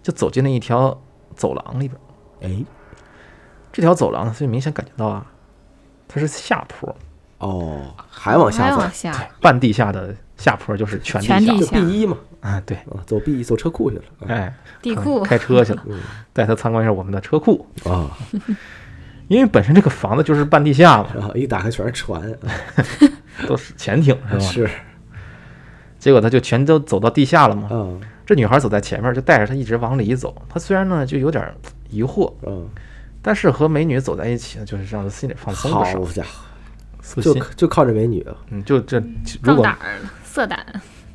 [0.04, 1.02] 就走进了一条
[1.36, 2.46] 走廊里边儿。
[2.46, 2.64] 哎。
[3.72, 5.26] 这条走廊呢，所以明显感觉到啊，
[6.08, 6.96] 它是下坡，
[7.40, 16.00] 哦还往下走往下，半地下的下坡就是全地下全地就 B 一嘛啊，对，啊走 B 一走车库去了啊哎，地库开车去了，嗯
[16.34, 18.10] 带他参观一下我们的车库，啊
[19.28, 22.38] 因为本身这个房子就是半地下嘛，然后一打开全是船啊
[23.48, 24.40] 都是潜艇是吧？
[24.40, 24.70] 是
[25.98, 27.68] 结果他就全都走到地下了嘛。
[27.70, 27.88] 啊
[28.28, 30.36] 这女孩走在前面，就带着他一直往里走。
[30.50, 31.54] 他虽然呢就有点
[31.92, 32.68] 疑惑，嗯
[33.26, 36.06] 但是和美女走在一起呢，就是让他心里放松不少好。
[36.12, 37.22] 家伙。
[37.22, 38.36] 就，就靠着美女啊。
[38.52, 39.78] 嗯，就这如壮果胆，
[40.24, 40.64] 色胆。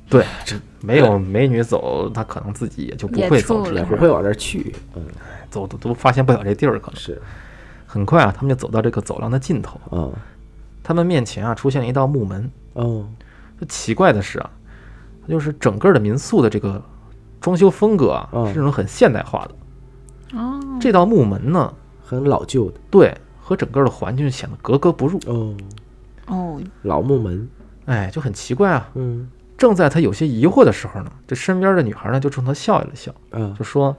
[0.08, 5.04] 对这没有美女走，他可能自己也就不会走处了这块儿，不会往这儿去嗯。
[5.50, 6.96] 走都都发现不了这地儿，可能。
[7.00, 7.22] 是。
[7.86, 10.10] 很快啊，他们就走到这个走廊的尽头，啊
[10.82, 12.50] 他们面前啊出现了一道木门。
[12.72, 13.08] 哦。
[13.60, 14.50] 就奇怪的是啊，
[15.28, 16.82] 就是整个的民宿的这个
[17.40, 18.46] 装修风格啊，嗯。
[18.48, 20.38] 是那种很现代化的。
[20.38, 21.72] 哦，这道木门呢，
[22.10, 22.80] 很老旧的。
[22.90, 25.54] 对，和整个的环境显得格格不入，哦，
[26.26, 27.48] 哦，老木门，
[27.84, 28.90] 哎，就很奇怪啊。
[28.94, 29.30] 嗯。
[29.56, 33.94] 正在他有些疑惑的时候呢，这身边的女孩呢就冲他笑了笑，嗯，就说：“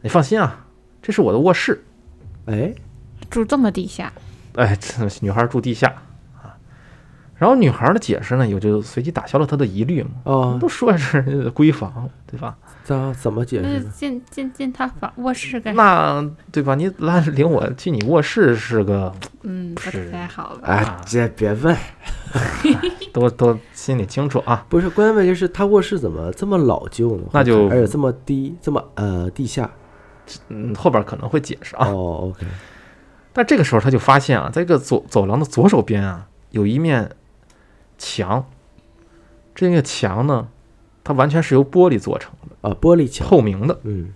[0.00, 0.66] 你放心啊，
[1.02, 1.84] 这是我的卧室。
[2.46, 2.74] 哎，
[3.28, 4.10] 住这么地下，”
[4.56, 5.88] 哎，这女孩住地下。
[5.88, 6.02] 啊。
[7.36, 10.10] 然后女孩的解释呢，也就随即打消了他的疑虑嘛。
[10.24, 12.56] 啊，都说是闺房，对吧？
[12.84, 13.84] 咋怎么解那释？
[13.88, 15.82] 进进进他房卧室干啥？
[15.82, 16.74] 那对吧？
[16.74, 19.12] 你拉领我去你卧室是个
[19.42, 20.68] 嗯，不是太好吧？
[20.68, 21.76] 哎，这别问，
[23.12, 24.64] 都都心里清楚啊。
[24.68, 27.24] 不是，关键问题是他卧室怎么这么老旧呢？
[27.32, 29.70] 那就而且这么低，这么呃地下。
[30.48, 31.86] 嗯，后边可能会解释啊。
[31.88, 32.46] 哦，OK，
[33.32, 37.10] 但这个时候他就发现啊，在这个走走廊的左手边啊，有一面
[37.98, 38.44] 墙，
[39.54, 40.48] 这个墙呢，
[41.02, 44.12] 它完全是由玻璃做成的，啊，玻璃墙，透明的，嗯，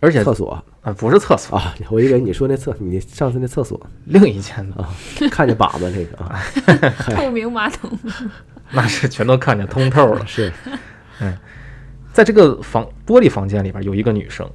[0.00, 0.50] 而且厕所
[0.82, 4.84] 啊不是厕所，啊，我以为你说那厕，你上次那厕所，另一间的，
[5.30, 6.40] 看见粑粑那个啊，
[7.14, 7.90] 透明马桶，
[8.72, 10.24] 那是全都看见通透了。
[10.28, 10.52] 是，
[11.20, 11.36] 嗯
[12.12, 14.50] 在这个房玻璃房间里边有一个女生，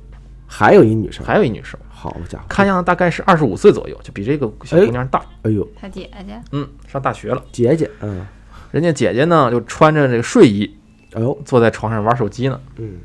[0.45, 1.79] 还有一女生，还有一女生，
[2.11, 5.21] 好家伙，看样子大概是二十五岁左右，就比这个小姑娘大。
[5.43, 7.41] 哎呦，她姐姐，嗯，上大学了。
[7.51, 8.25] 姐姐，嗯，
[8.71, 10.69] 人家姐姐呢，就穿着这个睡衣，
[11.13, 12.59] 哎呦，坐在床上玩手机呢。
[12.77, 12.97] 嗯，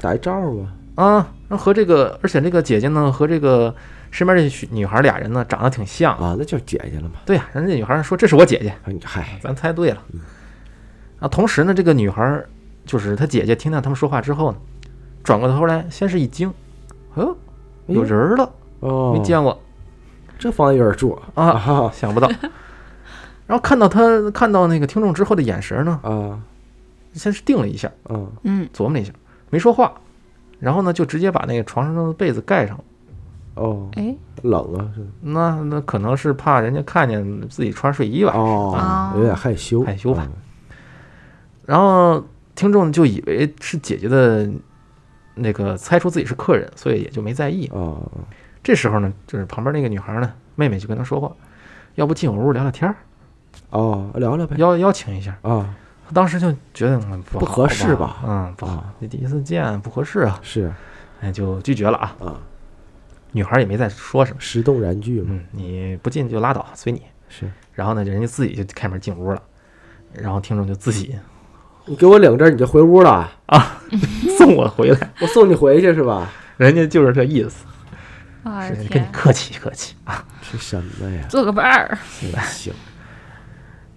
[0.00, 3.74] 打一招呼吧，啊，那和这个，而且这个姐姐呢，和这个
[4.10, 6.16] 身边这许女孩俩人呢，长得挺像。
[6.16, 8.74] 啊，那就是姐姐了嘛，对呀、人家女孩说这是我姐姐，
[9.04, 10.02] 嗨，咱猜对了。
[11.20, 12.42] 啊，同时呢，这个女孩
[12.84, 14.58] 就是她姐姐，听到他们说话之后呢，
[15.22, 16.54] 转过头来，先是一惊，哦，
[17.14, 17.36] 哎呦
[17.94, 19.58] 有人儿了，哦，没见过。
[20.38, 22.28] 这房有人住啊，啊 想不到。
[23.46, 26.40] 然后看到他看到那个听众之后的眼神呢，啊。
[27.12, 29.12] 先是定了一下，嗯，嗯，琢磨了一下，
[29.50, 29.92] 没说话，
[30.60, 32.84] 然后呢，就直接把那个床上的被子盖上了。
[33.56, 35.04] 哦，哎，冷啊，是。
[35.20, 38.32] 那那可能是怕人家看见自己穿睡衣吧。
[38.36, 40.32] 哦啊，有点害羞，害羞吧嗯。
[41.66, 42.24] 然后
[42.54, 44.48] 听众就以为是姐姐的
[45.40, 47.66] 那个猜出自己是客人，所以也就没在意。
[47.66, 47.96] 啊，
[48.62, 51.32] 这时候呢，就是旁边那个女孩呢，妹妹就跟他说话，
[51.94, 52.96] 要不进我屋聊聊天儿，
[53.70, 55.36] 哦，聊聊呗，邀邀请一下。
[55.42, 55.74] 啊，
[56.06, 60.72] 他当时就觉得嗯不不合适吧吧，嗯，不好啊，你第一次见不合适啊，是
[61.20, 62.16] 哎，就拒绝了啊。
[62.20, 62.40] 啊，
[63.32, 67.02] 女孩也没再说什么，石动燃具嘛，嗯，你不进就拉倒，随你。
[67.28, 69.40] 是然后呢，人家自己就开门进屋了，
[70.12, 71.16] 然后听众就自己
[71.90, 73.82] 你给我领这儿你就回屋了啊，
[74.38, 76.30] 送我回来，我送你回去是吧？
[76.56, 77.64] 人家就是这意思，
[78.88, 80.24] 跟你，客气客气啊。
[80.52, 81.24] 这什么呀？
[81.28, 81.98] 做个伴儿，
[82.44, 82.72] 行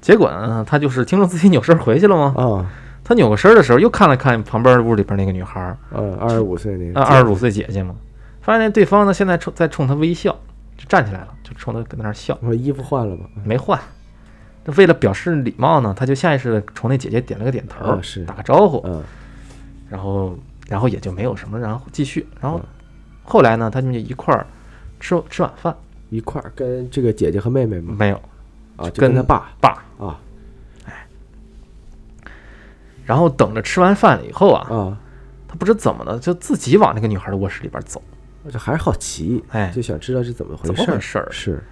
[0.02, 2.34] 结果呢，他就是听众自己扭身回去了吗？
[2.36, 2.66] 啊，
[3.04, 7.94] 他扭个身的时候，又看了看旁边屋里边那个女孩儿，嗯，二十五岁那二十五岁姐姐嘛，
[8.42, 10.32] 发现对方呢现在冲在冲他微笑，
[10.76, 13.26] 就站起来了，就冲他跟那儿笑，我说衣服换了吧？
[13.46, 13.80] 没换。
[14.66, 18.24] 那为了表示礼貌呢，他就下意识的冲那姐姐点了个点头，啊是。
[18.26, 19.04] 打个招呼，嗯。
[19.90, 20.38] 然后
[20.68, 22.66] 然后也就没有什么，然后继续，然后嗯。
[23.24, 24.46] 后来呢，他们就一块儿
[25.00, 25.76] 吃吃晚饭，
[26.10, 28.16] 一块儿跟这个姐姐和妹妹吗，没有
[28.78, 30.20] 啊，就跟跟他爸爸，啊。
[30.86, 31.08] 哎。
[33.06, 34.98] 然后等着吃完饭了以后啊，啊，
[35.48, 38.02] 他不知怎么的就自己往那个女孩的卧室里边走，
[38.44, 39.70] 我这还是好奇，哎。
[39.76, 41.28] 就想知道是怎么回怎么事儿，回事儿？
[41.32, 41.64] 是，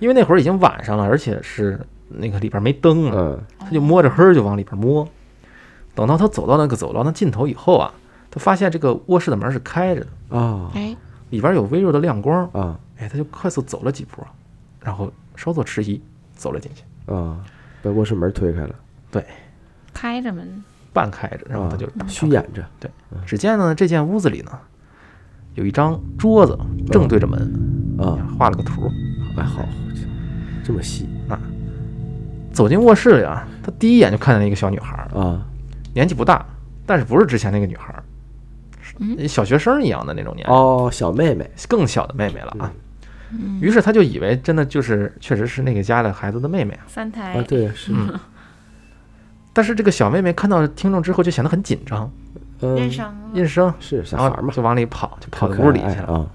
[0.00, 1.78] 因为那会儿已经晚上了，而且是
[2.10, 3.44] 那个里边没灯了，嗯。
[3.58, 5.08] 他就摸着黑儿就往里边摸。
[5.94, 7.92] 等到他走到那个走廊的尽头以后啊，
[8.30, 10.96] 他发现这个卧室的门是开着的，啊哎，
[11.30, 12.48] 里边有微弱的亮光。
[12.52, 14.22] 啊哎，他就快速走了几步，
[14.82, 16.00] 然后稍作迟疑，
[16.34, 17.40] 走了进去，啊，
[17.82, 18.74] 把卧室门推开了，
[19.10, 19.24] 对。
[19.94, 22.90] 开着门，半开着，然后他就虚掩着，对。
[23.24, 24.50] 只见呢，这间屋子里呢，
[25.54, 26.58] 有一张桌子
[26.90, 27.40] 正对着门，
[27.98, 28.82] 啊，画了个图。
[29.38, 29.64] 哎好，
[30.62, 31.08] 这么细
[32.52, 35.46] 走进卧室里啊，他第一眼就看见了一个小女孩儿，啊。
[35.92, 36.44] 年纪不大，
[36.86, 38.02] 但是不是之前那个女孩儿，
[38.98, 39.28] 嗯。
[39.28, 41.50] 小学生一样的那种年龄，哦，小妹妹。
[41.68, 42.72] 更小的妹妹了啊。
[43.32, 46.82] 嗯，于是他就以为真的就是确实是那个家的孩子的妹妹啊。
[46.86, 48.18] 三台啊，，对是，嗯，
[49.52, 52.10] 但是这个小妹妹看到听众之后就显得很紧张，
[52.60, 52.76] 嗯。
[52.76, 53.30] 认上了。
[53.34, 56.28] 应声，是小孩嘛，就往里跑，就跑到屋里去了。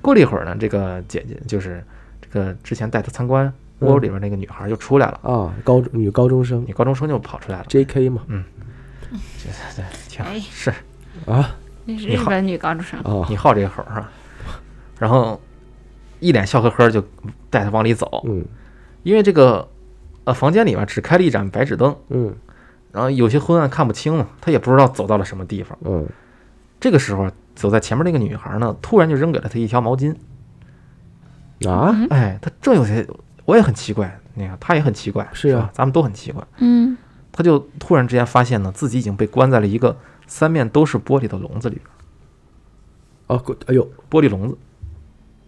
[0.00, 1.84] 过了一会儿呢，这个姐姐就是
[2.20, 3.52] 这个之前带她参观
[3.82, 6.64] 屋里边那个女孩就出来了，啊，高女高中生。
[6.66, 7.64] 女高中生就跑出来了。
[7.68, 8.08] J.K.
[8.08, 8.44] 嘛，嗯。
[9.10, 10.70] 对对，挺哎是。
[11.26, 11.54] 啊？
[11.84, 13.26] 那是你好日本女高中生，啊。
[13.28, 14.10] 你好这个口儿是吧？
[14.98, 15.40] 然后
[16.20, 17.04] 一脸笑呵呵就
[17.50, 18.44] 带她往里走，嗯。
[19.02, 19.68] 因为这个
[20.24, 22.34] 呃房间里面只开了一盏白纸灯，嗯。
[22.92, 25.76] 然后有些昏暗看不清嘛，他也不知道走到了什么地方。
[25.84, 26.06] 嗯。
[26.80, 30.12] 这个时候，走在前面那个女孩呢，突然就扔给了他一条毛巾，
[31.68, 33.06] 啊，嗯哎，他正有些，
[33.44, 35.70] 我也很奇怪，你看他也很奇怪，是啊吧？
[35.72, 36.42] 咱们都很奇怪。
[36.58, 36.96] 嗯，
[37.30, 41.86] 他就突然之间发现呢，自己已经被关在了一个三面都是玻璃的笼子里边，
[43.26, 44.56] 哦，过哎呦，玻璃笼子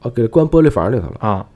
[0.01, 1.17] 哦，给关玻璃房里头了。
[1.21, 1.47] 啊。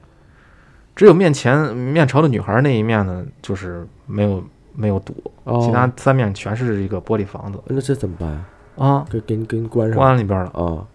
[0.95, 5.13] 只有面前面朝的女孩那一面呢，就是没有没有堵，
[5.45, 8.45] 哦，其他三面全是一个玻璃房子那这怎么办呀？
[8.77, 9.97] 啊，给给你给你关上。
[9.97, 10.49] 关里边了。
[10.51, 10.87] 啊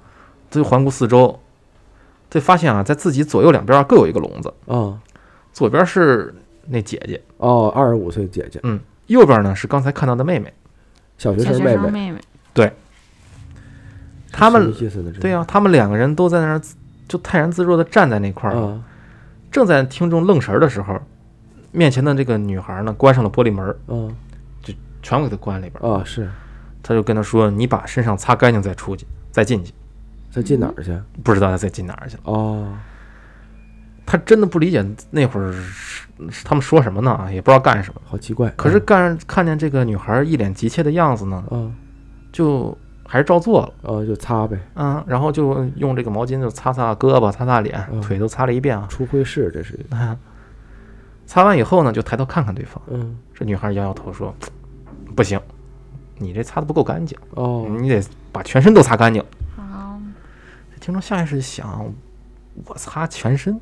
[0.50, 1.40] 他就环顾四周，
[2.30, 5.00] 他就发现啊，在自己左右两边各有一个笼子，啊
[5.54, 6.34] 左边是
[6.66, 10.52] 那姐姐，哦，二十五岁姐姐，嗯，右边呢是刚才看到的妹妹。
[11.16, 12.72] 小学小学生妹妹，生妹妹，
[14.32, 15.12] 他们什么意思呢？
[15.14, 16.74] 这对呀、他们两个人都在那儿自
[17.06, 18.82] 就泰然自若的站在那块儿，啊
[19.52, 21.00] 正在听众愣神儿的时候，
[21.70, 23.76] 面前的这个女孩呢关上了玻璃门儿，
[24.60, 25.98] 就全部给她关里边儿。
[25.98, 26.28] 啊是，
[26.82, 29.72] 他就跟他说：“你把身上擦干净再出去，再进去。
[30.32, 30.92] 再进哪儿去？”
[31.22, 32.22] 不知道他再进哪儿去了。
[32.24, 32.76] 哦
[34.06, 35.54] 他真的不理解那会儿
[36.44, 37.28] 他们说什么呢？
[37.32, 38.00] 也不知道干什么。
[38.04, 38.50] 好奇怪。
[38.50, 41.74] 可是干看见这个女孩一脸急切的样子呢，嗯
[42.32, 42.76] 就
[43.06, 43.72] 还是照做了。
[43.82, 48.86] 呃就擦呗，嗯，然后就用这个毛巾就擦擦胳膊、擦擦脸，嗯腿都擦了一遍啊。
[48.88, 49.78] 出会室这是。
[51.26, 52.80] 擦完以后呢，就抬头看看对方。
[52.88, 54.34] 嗯这女孩摇摇头说
[55.16, 55.40] ：“不行，
[56.18, 59.24] 你这擦的不够干净，哦你得把全身都擦干净。
[59.56, 59.98] 好，”
[60.74, 61.90] 这听众下意识想：
[62.66, 63.58] 我擦全身，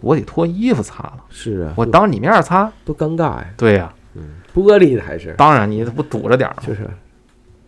[0.00, 2.70] 我得脱衣服擦了，是啊，我当你面擦。
[2.84, 3.46] 多尴尬呀。
[3.56, 4.22] 对呀、嗯，
[4.54, 6.88] 玻璃的还是当然你不堵着点儿吗，就是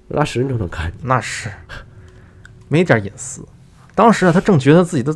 [0.08, 1.00] 拉屎你都能看见。
[1.02, 1.50] 那是
[2.68, 3.44] 没点隐私。
[3.94, 5.14] 当时啊，他正觉得自己的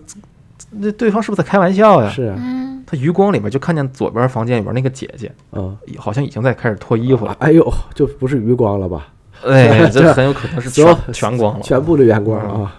[0.70, 2.10] 那对方是不是在开玩笑呀？
[2.10, 7.36] 是啊，嗯，他余光里面就看见左边房间里边那个姐姐，啊，好像已经在开始脱衣服了。
[7.38, 9.08] 哎呦，就不是余光了吧？
[9.44, 11.60] 哎， 这很有可能是全全光了。
[11.62, 12.76] 全部的原光啊，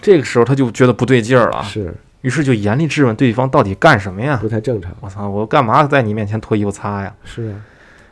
[0.00, 1.94] 这个时候他就觉得不对劲儿了，是
[2.26, 4.48] 于是就严厉质问对方到底干什么呀不？
[4.48, 4.92] 太正常。
[5.00, 7.14] 我操，我干嘛在你面前脱衣服擦呀？
[7.22, 7.62] 是啊，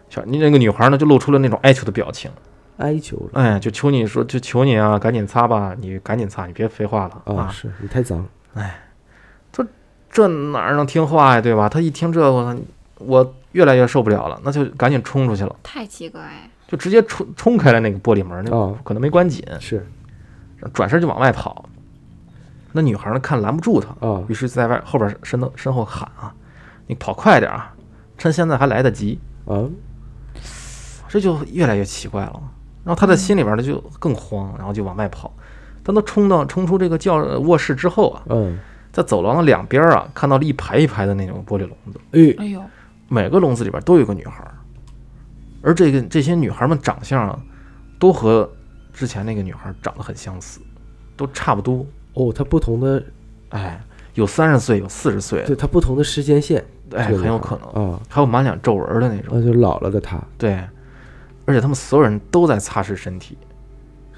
[0.08, 2.30] 小你那个女孩呢，就露出了那种哀求的表情，
[2.76, 8.24] 哀求了哎，就求你说，就求你啊，赶紧擦吧，你赶紧擦，你别废话了啊，是你太脏。
[8.54, 8.80] 哎
[10.12, 11.68] 这哪儿能听话呀，对吧？
[11.68, 12.56] 他一听这个，
[12.98, 16.20] 我越来越受不了了，那就赶紧冲出去了，太奇怪，
[16.68, 19.84] 就直接冲冲开了那个玻璃门，那哦可能没关紧，是
[20.72, 21.68] 转身就往外跑。
[22.76, 26.34] 那女孩呢，看拦不住他，啊于是在外后边身后身后喊啊
[26.88, 27.72] ：“你跑快点啊，
[28.18, 29.20] 趁现在还来得及。
[29.46, 29.62] 啊，”
[31.06, 32.42] 这就越来越奇怪了。
[32.82, 35.32] 然后他的心里边呢就更慌，然后就往外跑。
[35.84, 38.58] 当他冲到冲出这个教卧室之后啊，嗯，
[38.90, 42.60] 在走廊的两边啊，看到了一排一排的那种玻璃笼子，哎，哎呦，
[43.08, 44.54] 每个笼子里边都有个女孩儿，
[45.62, 47.38] 而这个这些女孩们长相啊，
[48.00, 48.50] 都和
[48.92, 50.60] 之前那个女孩长得很相似，
[51.16, 51.86] 都差不多。
[52.14, 53.02] 哦，他不同的，
[53.50, 53.80] 哎，
[54.14, 59.32] 有三十岁，有四十岁，对，他不同的时间线，哎，很有可能，啊，还有满脸皱纹的那种。
[59.32, 60.52] 那就老了的他对，
[61.44, 63.36] 而且他们所有人都在擦拭身体。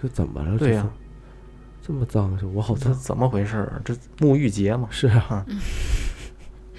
[0.01, 0.59] 是怎么了？
[0.59, 0.87] 对呀、
[1.81, 2.95] 这么脏，我好这脏。
[2.95, 3.81] 怎么回事儿？
[3.83, 4.87] 这沐浴节嘛。
[4.91, 5.45] 是啊，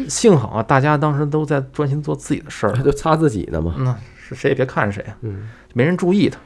[0.07, 3.73] 幸好啊，大家当时都在专心做自己的事儿他，就擦自己的嘛。
[3.79, 6.39] 那是谁也别看谁啊，嗯，没人注意他。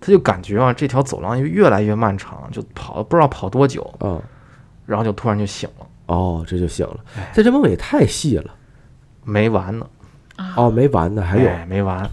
[0.00, 4.20] 他就感觉啊，这条走廊越来越漫长，就跑不知道跑多久，啊，
[4.86, 6.96] 然后就突然就醒了，哦，这就醒了。
[7.16, 7.30] 哎。
[7.34, 8.54] 这这梦也太细了。
[9.24, 9.86] 没完呢，
[10.36, 11.48] 啊，哦，没完呢，还有。
[11.48, 12.08] 哎没完。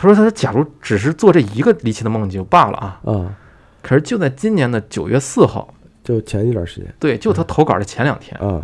[0.00, 3.34] 他说：“他说，假如只是做这一个离奇的梦就罢了啊，嗯，
[3.82, 5.74] 可是就在今年的九月四号，
[6.04, 6.94] 就前一段时间。
[7.00, 8.62] 对，就他投稿的前两天，啊，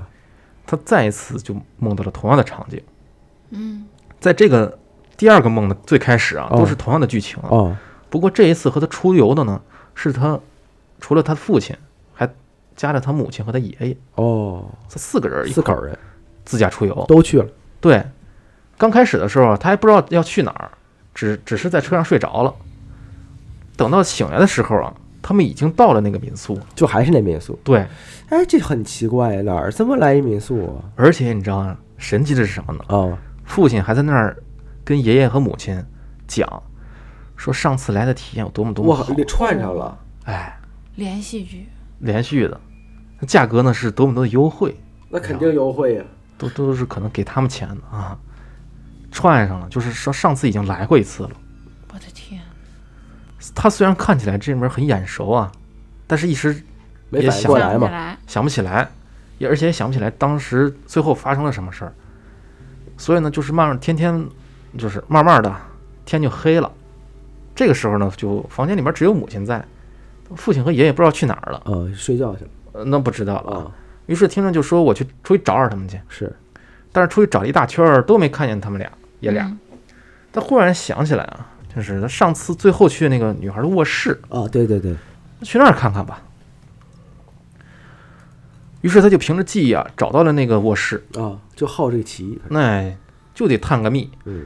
[0.64, 2.80] 他再一次就梦到了同样的场景。
[3.50, 3.84] 嗯，
[4.20, 4.78] 在这个
[5.16, 7.48] 第二个梦的最开始啊，哦都是同样的剧情啊。
[7.50, 7.76] 哦，
[8.14, 9.60] 不过这一次和他出游的呢，
[9.92, 10.38] 是他
[11.00, 11.74] 除了他父亲，
[12.12, 12.32] 还
[12.76, 15.98] 加了他母亲和他爷爷，哦，这四个人四口人
[16.44, 17.04] 自驾出游。
[17.08, 17.48] 都去了。
[17.80, 18.00] 对，
[18.78, 20.70] 刚开始的时候啊他还不知道要去哪儿，
[21.12, 22.54] 只只是在车上睡着了。
[23.76, 26.56] 等到醒来的时候啊，他们已经到了那个民宿。
[26.76, 27.84] 就还是那民宿，对，
[28.28, 30.86] 哎，这很奇怪，哪儿这么来一民宿啊？
[30.94, 32.96] 而且你知道吗，神奇的是什么呢？
[32.96, 34.36] 啊，父亲还在那儿
[34.84, 35.84] 跟爷爷和母亲
[36.28, 36.62] 讲，
[37.45, 40.59] 说上次来的体验有多么多么好，，哇给串上了，哎，
[40.97, 41.68] 连续剧，
[41.99, 42.59] 连续的，
[43.18, 44.74] 那价格呢是多么多的优惠，
[45.11, 46.05] 那肯定优惠呀。
[46.38, 48.18] 都都是可能给他们钱的啊，
[49.12, 51.30] 串上了，就是说上次已经来过一次了。
[51.92, 52.40] 我的天，
[53.55, 55.53] 他虽然看起来这门很眼熟啊，
[56.07, 56.64] 但是一时
[57.11, 58.16] 没也想反应过来嘛？
[58.26, 58.90] 想不起来，想不起来，
[59.38, 61.92] 也而且也想不起来当时最后发生了什么事儿，
[62.97, 64.26] 所以呢，就是慢慢天天
[64.76, 65.55] 就是慢慢的
[66.05, 66.72] 天就黑了，
[67.55, 69.64] 这个时候呢，就房间里面只有母亲在，
[70.34, 73.59] 父亲和爷爷不知道去哪儿了，呃，睡觉去了呃那不知道了。
[73.59, 73.72] 啊。
[74.07, 76.34] 于是听着就说我去出去找找他们去，是
[76.92, 78.90] 但是出去找了一大圈儿都没看见他们俩
[79.20, 79.46] 爷俩。
[79.46, 79.59] 嗯
[80.32, 84.92] 他忽然想起来啊，就是他上次最后去那个女孩的卧室，啊，对对对，
[85.42, 86.20] 去那儿看看吧。
[88.80, 92.92] 于是他就凭着记忆啊，找到了那个卧室，啊，就好这个奇异，那
[93.32, 94.11] 就得探个秘。
[94.24, 94.44] 嗯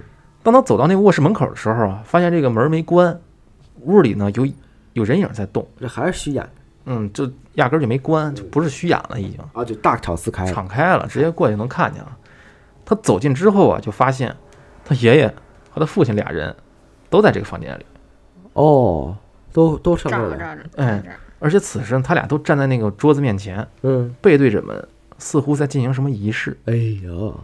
[0.49, 3.21] 当他走到那个卧室门口的时候啊，发现这个门没关，
[3.81, 4.49] 屋里呢有
[4.95, 6.51] 有人影在动，这还是虚掩的。
[6.87, 9.39] 嗯，就压根儿就没关，就不是虚掩了，已经。
[9.53, 12.17] 啊，就大敞四开了，敞开了，直接过去能看见了。
[12.83, 14.35] 他走近之后啊，就发现
[14.87, 15.29] 他爷爷
[15.71, 16.57] 和他父亲俩人
[17.11, 17.85] 都在这个房间里，
[18.55, 19.15] 哦，
[19.53, 21.05] 都都上这儿了，哎
[21.41, 24.89] 而且此时他俩都站在那个桌子面前，嗯，背对着门，
[25.19, 27.35] 似乎在进行什么仪式，哎呀，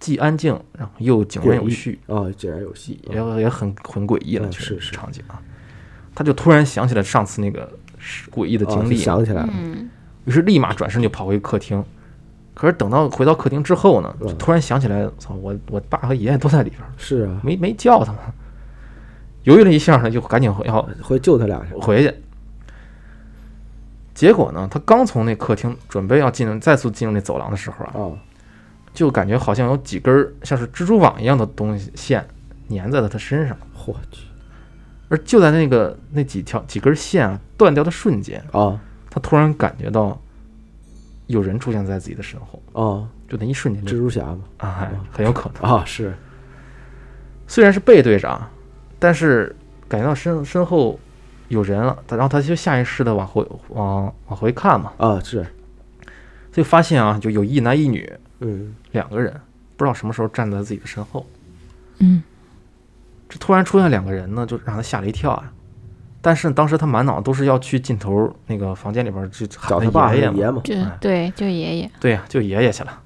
[0.00, 5.40] 既安静，然后又井然有序，啊，井然有序，也也很很诡异了，嗯确实是是场景啊。
[6.12, 7.70] 他就突然想起来上次那个
[8.30, 9.88] 诡异的经历，想起来了，嗯，
[10.24, 11.84] 于是立马转身就跑回客厅。
[12.52, 18.20] 可是等到回到客厅之后呢，突然想起来，操，我我爸和爷爷都在里边，是啊，没没叫他们。
[19.44, 22.14] 犹豫了一下呢，就赶紧回要回救他俩去，回去。
[24.12, 28.12] 结果呢，他刚从那客厅准备要进入再次进入那走廊的时候啊，啊，
[28.92, 32.26] 就感觉好像有几根儿像是蜘蛛网一样的东西线
[32.68, 33.56] 粘在了他身上。
[33.86, 34.26] 我去，
[35.08, 38.78] 而就在那个那几条几根线啊断掉的瞬间，啊
[39.08, 40.20] 他突然感觉到
[41.26, 45.68] 有人出现在自己的身后，啊，就那一瞬间蜘蛛侠嘛，啊，哎很有可能。
[45.68, 46.14] 啊，是，
[47.48, 48.48] 虽然是背对着啊，
[48.98, 49.56] 但是
[49.88, 51.00] 感觉到身身后
[51.48, 55.44] 有人了，然后他就下意识的往回往往回看嘛，啊是，
[56.52, 59.32] 就发现啊，就有一男一女嗯两个人，
[59.76, 61.26] 不知道什么时候站在自己的身后。
[61.98, 62.22] 嗯，
[63.28, 65.52] 这突然出现两个人呢，就让他吓了一跳啊。
[66.22, 73.00] 但是当时他满脑都是要去尽头那个房间里边去喊找他爸爷爷嘛，爷嘛，就哎对，就爷爷，对呀、就爷爷去了。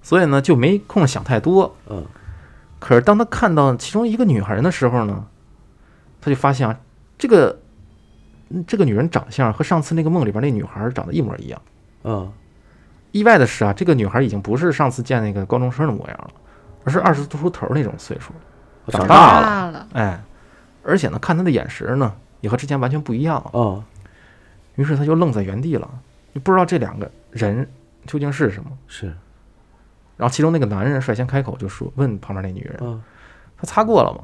[0.00, 1.76] 所以呢，就没空想太多。
[1.88, 2.06] 嗯
[2.78, 5.26] 可是当他看到其中一个女孩的时候呢，
[6.20, 6.78] 他就发现啊，
[7.18, 7.58] 这个
[8.50, 11.60] 嗯这个女人长相和上次那个梦里边那女孩长得一模一样。
[12.02, 12.28] 啊
[13.12, 16.30] 意外的是啊，这个女孩已经不是上次见那个高中生的模样了，
[16.84, 18.32] 而是二十出头那种岁数。
[18.88, 20.22] 长长大了大了，哎，
[20.82, 23.60] 而且呢，看她的眼神呢，也和之前完全不一样了。
[23.60, 23.84] 啊
[24.76, 25.90] 于是他就愣在原地了，
[26.32, 27.68] 就不知道这两个人
[28.06, 28.70] 究竟是什么。
[28.86, 29.06] 是
[30.16, 33.00] 然后其中那个男人率先开口就说：“问旁边那女人，啊
[33.56, 34.20] 她擦过了吗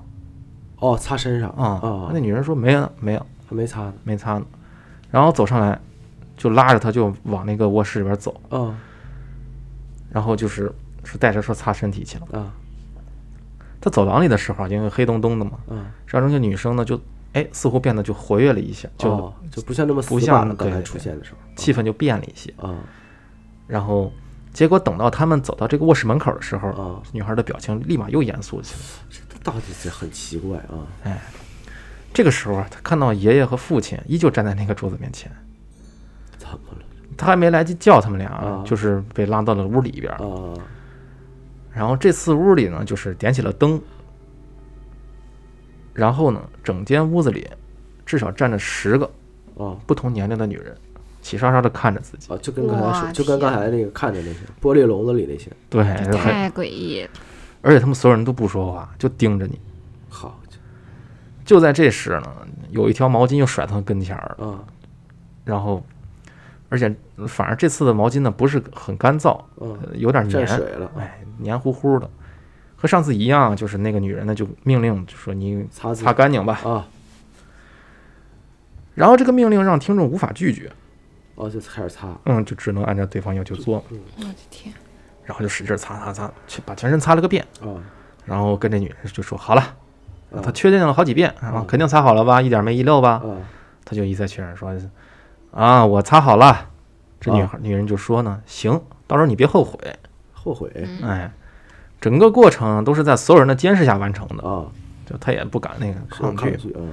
[0.78, 4.47] 哦，擦身上？”啊，啊那，女人说：“没有，没有，还没擦呢，没擦呢。”
[5.11, 5.76] 然后走上来，
[6.37, 8.76] 就拉着他就往那个卧室里边走，嗯。
[10.11, 10.72] 然后就是
[11.05, 12.28] 是带着说擦身体去了。
[12.32, 12.51] 嗯。
[13.80, 15.59] 他走廊里的时候啊，因为黑咚咚的嘛，
[16.07, 16.99] 然后那个女生呢就
[17.32, 22.53] 哎似乎变得就活跃了一些，就哦就不像那么死不像刚才出现的时候，气氛就变了一些。
[22.57, 22.74] 啊
[23.66, 24.12] 然后
[24.53, 28.80] 结果等到他们走到这个卧室门口的时候，啊，女孩的表情立马又严肃起来。
[29.11, 31.20] 这到底是很奇怪啊，哎
[32.14, 35.30] 这个时候啊，他看到爷爷和父亲依旧站在那个桌子面前，
[36.55, 36.86] 怎么了
[37.16, 40.12] 他还没来及叫他们俩，啊就是被拉到了屋里边。
[40.14, 40.55] 啊？
[41.72, 43.80] 然后这次屋里呢，就是点起了灯，
[45.92, 47.48] 然后呢，整间屋子里
[48.07, 49.11] 至少站着十个
[49.57, 50.76] 啊不同年龄的女人，
[51.20, 52.32] 齐刷刷的看着自己。
[52.32, 55.82] 啊，就跟刚才哇说，就跟刚才那个看着那些玻璃笼子里那些，对，
[56.16, 57.11] 太诡异了，
[57.62, 59.59] 而且他们所有人都不说话，就盯着你。
[60.09, 60.40] 好
[61.44, 62.32] 就在这时呢，
[62.70, 64.64] 有一条毛巾又甩到他跟前儿，伙啊
[65.44, 65.84] 然后，
[66.74, 66.92] 而且
[67.28, 72.10] 反而这次的毛巾呢不是很干燥，嗯，呃有点粘，水了，哎，黏糊糊的，
[72.74, 76.58] 和上次一样，就是那个女人呢就命令就说你擦擦干净吧。
[76.64, 76.88] 啊，
[78.96, 80.68] 然后这个命令让听众无法拒绝，
[81.36, 83.84] 哦就开始擦，嗯，就只能按照对方要求做，
[84.18, 84.74] 我的天，
[85.22, 87.78] 然后就使劲擦擦擦，去把全身擦了个遍，啊
[88.24, 89.62] 然后跟这女人就说好了，
[90.34, 93.22] 啊他确定了好几遍，然后嗯肯定擦好了吧，一点没遗漏吧？
[93.24, 93.38] 啊
[93.84, 94.74] 他就一再确认说
[95.55, 96.68] 啊，我擦好了。
[97.20, 99.78] 这女啊孩女人就说呢，行，到时候你别后悔。
[100.32, 101.32] 后悔嗯哎，
[102.00, 104.66] 整个过程都是在所有人的监视下完成的，啊，
[105.07, 106.50] 就他也不敢那个抗拒。
[106.50, 106.90] 抗拒，嗯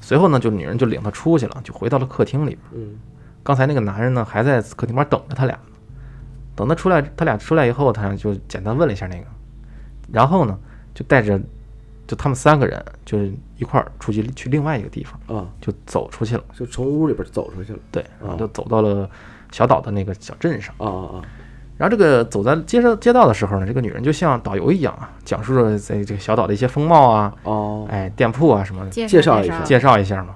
[0.00, 2.60] 随后呢，就女人就领他出去了，就回到了客厅里边。
[2.74, 2.98] 嗯
[3.42, 5.58] 刚才那个男人呢，还在客厅边等着他俩。
[6.54, 9.24] 等他出来，他俩出来以后，他就简单问了一下那个，
[10.12, 10.58] 然后呢，
[10.92, 11.40] 就带着
[12.08, 16.42] 就他们三个人，就是一块儿出去去另外一个地方，啊，就走出去了。
[16.58, 19.08] 就从屋里边走出去了，对，然后哦就走到了
[19.52, 20.74] 小岛的那个小镇上。
[20.78, 21.22] 啊啊啊
[21.76, 30.34] 然后这个走在街上街道的时候呢，这个女人就像导游一样啊，讲述着在这个小岛的一些风貌啊，啊，哦，哎，店铺啊什么的，介介绍一下介绍一下嘛。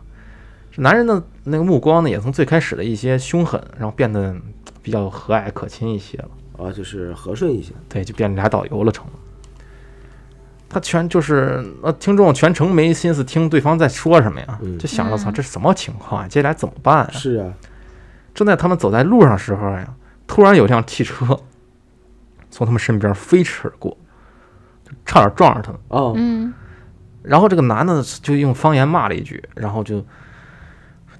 [0.70, 4.37] 这男人的那个目光呢，也从最开始的一些凶狠，然后变得
[4.83, 6.29] 比较和蔼可亲一些了。
[6.64, 7.73] 啊，就是和顺一些。
[7.89, 9.12] 对，就变俩导游了成了。
[10.73, 16.27] 他全就是呃，听众全程没心思听对方在说什么呀，嗯就想着操，嗯这什么情况啊？
[16.27, 17.11] 接下来怎么办啊？
[17.12, 17.53] 是啊，
[18.35, 19.87] 正在他们走在路上时候呀，
[20.27, 21.39] 突然有辆汽车
[22.51, 23.95] 从他们身边飞驰而过，
[24.83, 25.81] 就差点撞上他们。
[25.89, 26.55] 哦，嗯，
[27.23, 30.05] 然后这个男的就用方言骂了一句，然后就说：“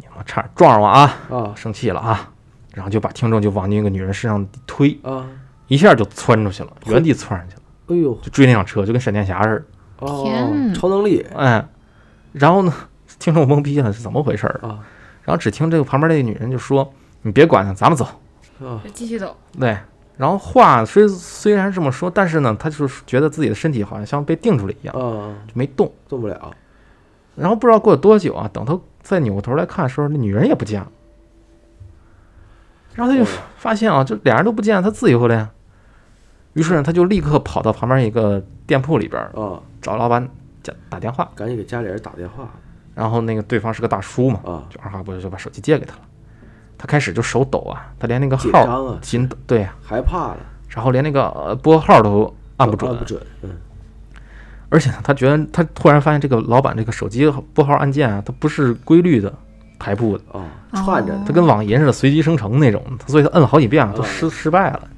[0.01, 1.15] 你妈差点撞上我啊！
[1.31, 2.31] 啊生气了啊！”
[2.75, 5.27] 然后就把听众就往那个女人身上推，啊，
[5.69, 7.62] 一下就窜出去了，原地窜上去了，
[7.93, 10.07] 哎呦，就追那辆车，就跟闪电侠似的。
[10.07, 11.65] 哦天，超能力哎，
[12.33, 12.73] 然后呢，
[13.19, 14.61] 听众懵逼了，是怎么回事儿？
[14.67, 14.81] 啊
[15.25, 18.05] 然后只听这个旁边那个女人就说：“你别管他，咱们走。
[18.93, 19.79] 继续走。”对，
[20.17, 25.93] 然后话虽虽然这么说，但是呢，他就是觉得自己的身体好像像被定住了一样，啊，就没动。
[26.09, 26.53] 动不了。
[27.37, 30.89] 然后不知道过了多久啊，等他再扭过头来看的时候，那女人也不见了。
[32.97, 35.51] 然后他就哦发现啊，就俩人都不见了，他自由了呀。
[36.55, 40.29] 于是呢，他就立刻跑到旁边一个店铺里边儿啊，找老板
[40.63, 42.49] 打打电话，赶紧给家里人打电话。
[42.95, 46.03] 然后那个对方是个大叔嘛，啊，就二话不说就把手机借给他了。
[46.77, 50.39] 他开始就手抖啊，他连那个紧号张啊，紧抖，对呀、害怕了，
[50.69, 53.51] 然后连那个呃拨号都按不准，按不准，嗯。
[54.69, 59.33] 而且呢，他觉得他突然发现这个老板这个手机拨号按键啊，它不是规律的
[59.79, 60.45] 排布的，啊，
[60.75, 64.89] 串着它跟网银似的随机生成那种，所以他摁了好几遍了，都失失败了。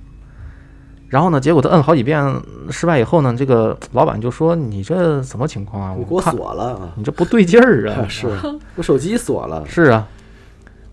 [1.15, 2.21] 然后呢，结果他摁好几遍
[2.71, 5.95] 失败以后呢，这个老板就说：“你这什么情况啊？
[5.97, 8.05] 你给我看锁了啊，你这不对劲儿啊！
[8.11, 8.27] ”是
[8.75, 10.09] 我手机锁了，是啊，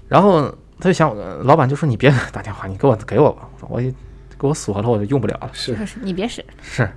[0.07, 0.43] 然后
[0.79, 3.91] 他就想，呃老板就说：“你别打电话，你给我给我吧，我一
[4.37, 5.49] 给我锁了，我就用不了了。
[5.53, 6.87] 是你别使，”是，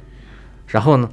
[0.66, 1.08] 然后呢，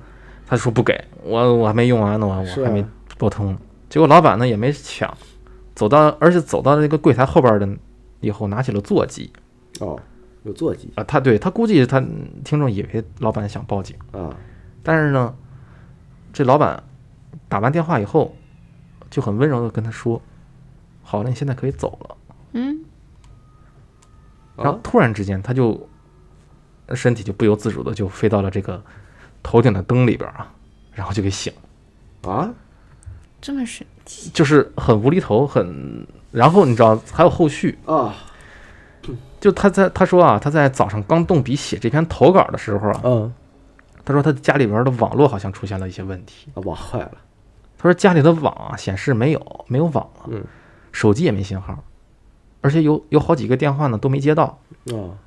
[0.45, 2.85] 他说不给我，我还没用完呢，我我还没
[3.17, 3.57] 拨通。
[3.89, 5.09] 结果老板呢也没抢，
[5.75, 7.69] 走到而且走到那个柜台后边的
[8.19, 9.31] 以后，拿起了座机
[9.79, 9.97] 哦，
[10.43, 10.91] 有座机。
[10.95, 11.99] 啊，他对他估计他
[12.43, 14.35] 听众以为老板想报警，啊，
[14.83, 15.33] 但是呢，
[16.33, 16.83] 这老板
[17.47, 18.35] 打完电话以后
[19.09, 20.21] 就很温柔的跟他说
[21.03, 22.17] ：“好了，你现在可以走了。”
[22.53, 22.83] 嗯，
[24.57, 25.89] 然后突然之间，他就
[26.93, 28.83] 身体就不由自主的就飞到了这个
[29.41, 30.53] 头顶的灯里边啊，
[30.93, 31.53] 然后就给醒
[32.23, 32.53] 了，啊，
[33.39, 36.05] 这么神奇，就是很无厘头，很。
[36.31, 38.15] 然后你知道还有后续，啊，
[39.41, 43.33] 就他在他说啊，他在早上刚动笔写这篇投稿的时候啊，嗯，
[44.05, 47.13] 他说他家里边的网络好像出现了一些问题，啊，网坏了，
[47.77, 50.43] 他说家里的网啊显示没有没有网了，嗯，
[50.91, 51.83] 手机也没信号，
[52.61, 55.17] 而且有有好几个电话呢都没接到，啊，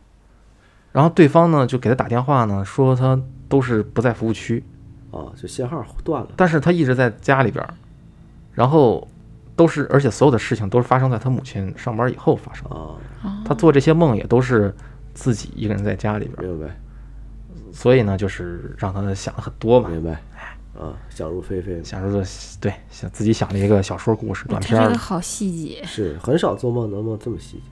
[0.93, 4.63] 然后对方呢就给他打电话呢说他都是不在服务区，
[5.11, 7.67] 啊，就信号断了，但是他一直在家里边，
[8.53, 9.09] 然后
[9.57, 12.77] 都是，而且所有的事情都是发生在他母亲上班以后发生的。
[12.77, 14.75] 啊，他做这些梦也都是
[15.15, 16.77] 自己一个人在家里边儿，明白，
[17.73, 20.13] 所以呢，就是让他想了很多嘛，明白，
[20.79, 22.23] 啊，想入非非，想说
[22.61, 25.85] 对，想自己想了一个小说故事短片儿，这个好细节。
[25.85, 27.63] 是很少做梦能梦这么细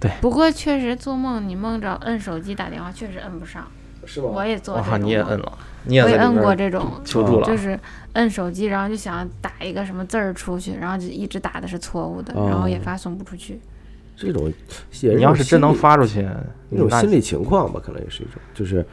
[0.00, 3.66] 节，不过确实做梦，你梦着摁手机打电话，确实摁不上。
[4.06, 5.08] 是我也做这哇，种梦。
[5.08, 7.78] 你也摁了，你也我也摁过这种，求助了啊，就是
[8.14, 13.60] 摁手机，然后就想打一个什么字儿出去，然后就一直打的是错误的，哦然后也发送不出去。
[14.16, 14.52] 这种
[15.00, 15.96] 你要是真能发。
[15.96, 18.84] 出去，那那种心理情况吧，可能也是一种，就是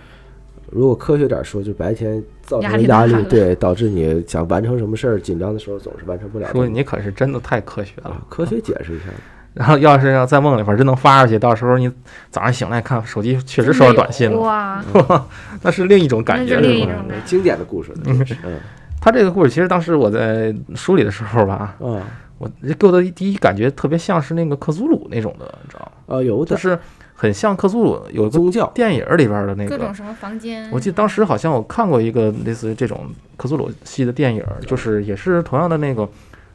[0.72, 6.52] 如果科学点说，就白天造成压力，大对，导致你想完成什么事儿，紧张的时候总是完成不了。
[6.52, 8.26] 说你可是真的太科学了啊，。
[8.30, 9.06] 科学解释一下，
[9.54, 11.92] 然后要是要在梦里边儿真能发出去，到时候你
[12.30, 14.84] 早上醒来看手机确实收到短信了，哇，
[15.62, 18.60] 那是另一种感觉，是另一是吧种感觉经典的故事，嗯嗯
[19.02, 22.02] 他这个故事其实当时我在梳理的时候吧，嗯
[22.38, 22.50] 我
[22.80, 26.18] 给我的第一感觉特别像是那个克苏鲁那种的，你知道吗？
[26.18, 26.80] 啊，有的就是
[27.14, 33.06] 很像克苏鲁有个宗教电影里边的那个，各种什么房间，我记得当时好像我看过一个类似于这种
[33.38, 36.08] 克苏鲁系的电影，就是也是同样的那个。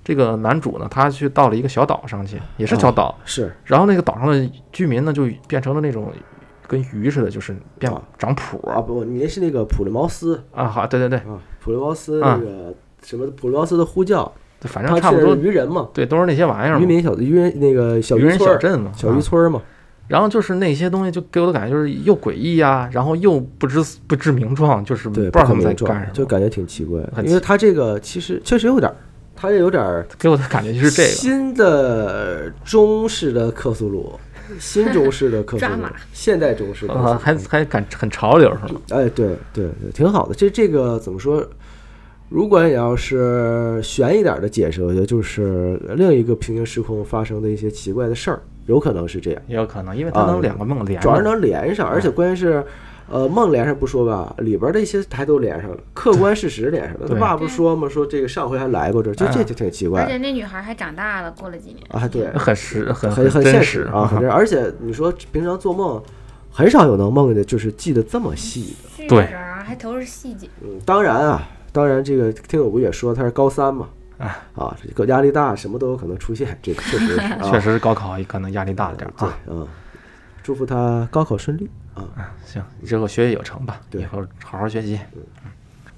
[0.07, 3.53] 这个男主呢，他去到了一个小岛上去，也是小岛，是。
[3.65, 6.13] 然后那个岛上的居民呢，就变成了那种
[6.69, 10.41] 跟鱼似的，就是变啊长蹼啊不，你那是那个普利茅斯。
[10.55, 19.61] 啊，好，对对对，啊，普利茅斯那个什么普利茅斯的呼叫，反正差不多是，渔人嘛，对，都是那些玩意儿，渔民小渔人那个小渔人小镇嘛，小啊渔村儿嘛，
[20.07, 28.93] 然后就是那些东西，就给我的感觉就是又诡异呀，然后又不知不知名状，就是不，知道他们在干什么，就感觉挺奇怪的，因为他这个其实确实有点
[29.37, 31.09] 儿，他也有点儿给我的感觉就是这个。
[31.09, 34.19] 新的中式的克苏鲁，
[34.59, 35.83] 新中式的克苏鲁，
[36.13, 38.81] 现代中式的克苏啊，鲁还还敢很潮流是吗？
[38.91, 40.35] 哎，对对对，挺好的。
[40.35, 41.47] 这这个怎么说？
[42.29, 51.23] 如果你要是悬一点的解释，我觉得就是另一个平行时空发生的一些奇怪的事儿有可能是这样，也有可能，因为他啊能两个梦连主要是。
[51.23, 52.65] 能连上，而且关键是。
[53.09, 57.07] 呃，梦连上不说吧，里边的一些台都连上了，客观事实连上了。
[57.09, 57.89] 他爸不说吗？
[57.89, 62.09] 说这个上回还来过这儿，就这哎就挺奇怪而且那女孩还长大了，过了几年啊。
[62.09, 64.29] 对，很实，很很很现实啊，很。
[64.29, 66.03] 而且你说平常做梦，
[66.51, 69.09] 很少有能梦的，就是记得这么细的。
[69.09, 69.25] 对
[69.65, 70.49] 还都是细节。
[70.63, 73.89] 嗯，当然啊，当然这个听友不也说他是高三嘛，
[74.19, 79.69] 啊啊，这个压力大，什么都有可能出现，这个确实是 啊，确实是高考可能压力大了点儿对啊。，嗯，
[80.43, 81.69] 祝福他高考顺利
[82.03, 82.33] 啊。
[82.45, 84.99] 行，之后学业有成吧，对以后好好学习。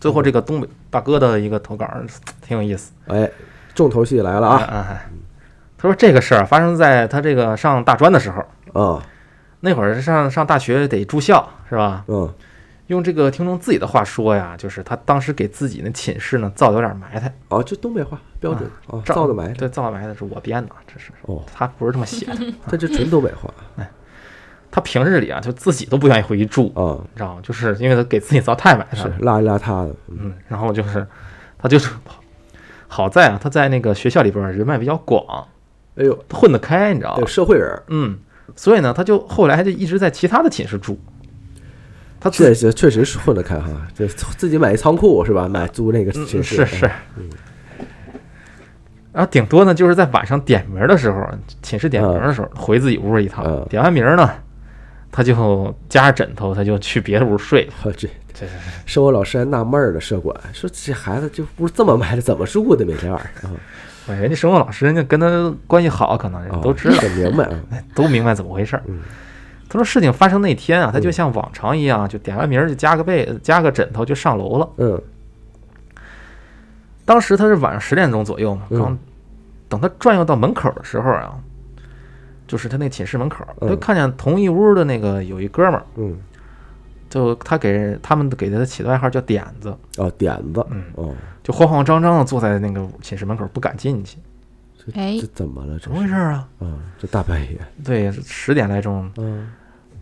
[0.00, 2.06] 最后这个东北大哥的一个投稿儿
[2.40, 3.28] 挺有意思哎，
[3.74, 5.02] 重头戏来了啊！
[5.76, 8.30] 他说这个事儿发生在他这个上大专的时
[8.72, 9.02] 候，啊
[9.60, 12.04] 那会儿上上大学得住校是吧？
[12.06, 12.32] 嗯
[12.86, 22.54] 用这个听众自己的话说呀，就是他当时给自己那寝室呢造的有点埋汰，哦，这东北话标准啊，造造的埋汰对，造的埋汰是我编的，这是哦，他不是这么写的。
[22.66, 23.52] 他这纯东北话
[24.70, 27.40] 他平日里啊，就自己都不愿意回去住，啊，你知道吗？
[27.42, 29.14] 就是因为他给自己造太埋汰了。
[29.18, 31.06] 是邋里邋遢的，嗯嗯，然后就是
[31.58, 31.90] 他就是
[32.86, 35.46] 好在啊，他在那个学校里边人脉比较广，
[35.96, 37.30] 哎呦，混得开，你知道对吧？
[37.30, 38.18] 社会人，嗯，
[38.54, 40.98] 所以呢，他就后来就一直在其他的寝室住。
[42.20, 45.46] 他自这这确实是混得开哈，就自己买一仓库是吧？
[45.46, 46.90] 买租那个嗯寝室是是，
[49.12, 51.24] 然后顶多呢就是在晚上点名的时候，
[51.62, 54.28] 寝室点名的时候回自己屋一趟嗯，点完名呢，
[55.10, 58.52] 他就夹着枕头，他就去别的屋睡 这这是
[58.86, 63.56] 生活老师还纳闷儿了，社管说这孩子这屋这么埋汰，怎么住的每天晚上啊？
[64.08, 67.58] 哎，人家生活老师人家跟他关系好，可能人都知道，很明白啊。
[67.94, 69.00] 都明白怎么回事儿嗯。
[69.68, 74.68] 他说事情发生那天啊，他就嗯像往常一样，就点完名儿就加个被加个枕头就上楼了。
[74.78, 75.02] 嗯
[77.04, 78.98] 当时他是晚上十点钟左右嘛，嗯刚
[79.68, 81.34] 等他转悠到门口的时候啊，
[82.48, 86.18] 就是他那寝室门口，嗯就看见同一屋的那个有一哥们儿，嗯
[87.08, 94.18] 就他给他们给他起的外号叫点子，哦，点子嗯，哦，就慌慌张张的坐在那个寝室门口不敢进去，
[94.94, 95.78] 哎这怎么了？
[95.78, 96.48] 怎么回事啊？
[96.58, 96.66] 啊？
[96.98, 99.50] 这大半夜，对，十点来钟，嗯，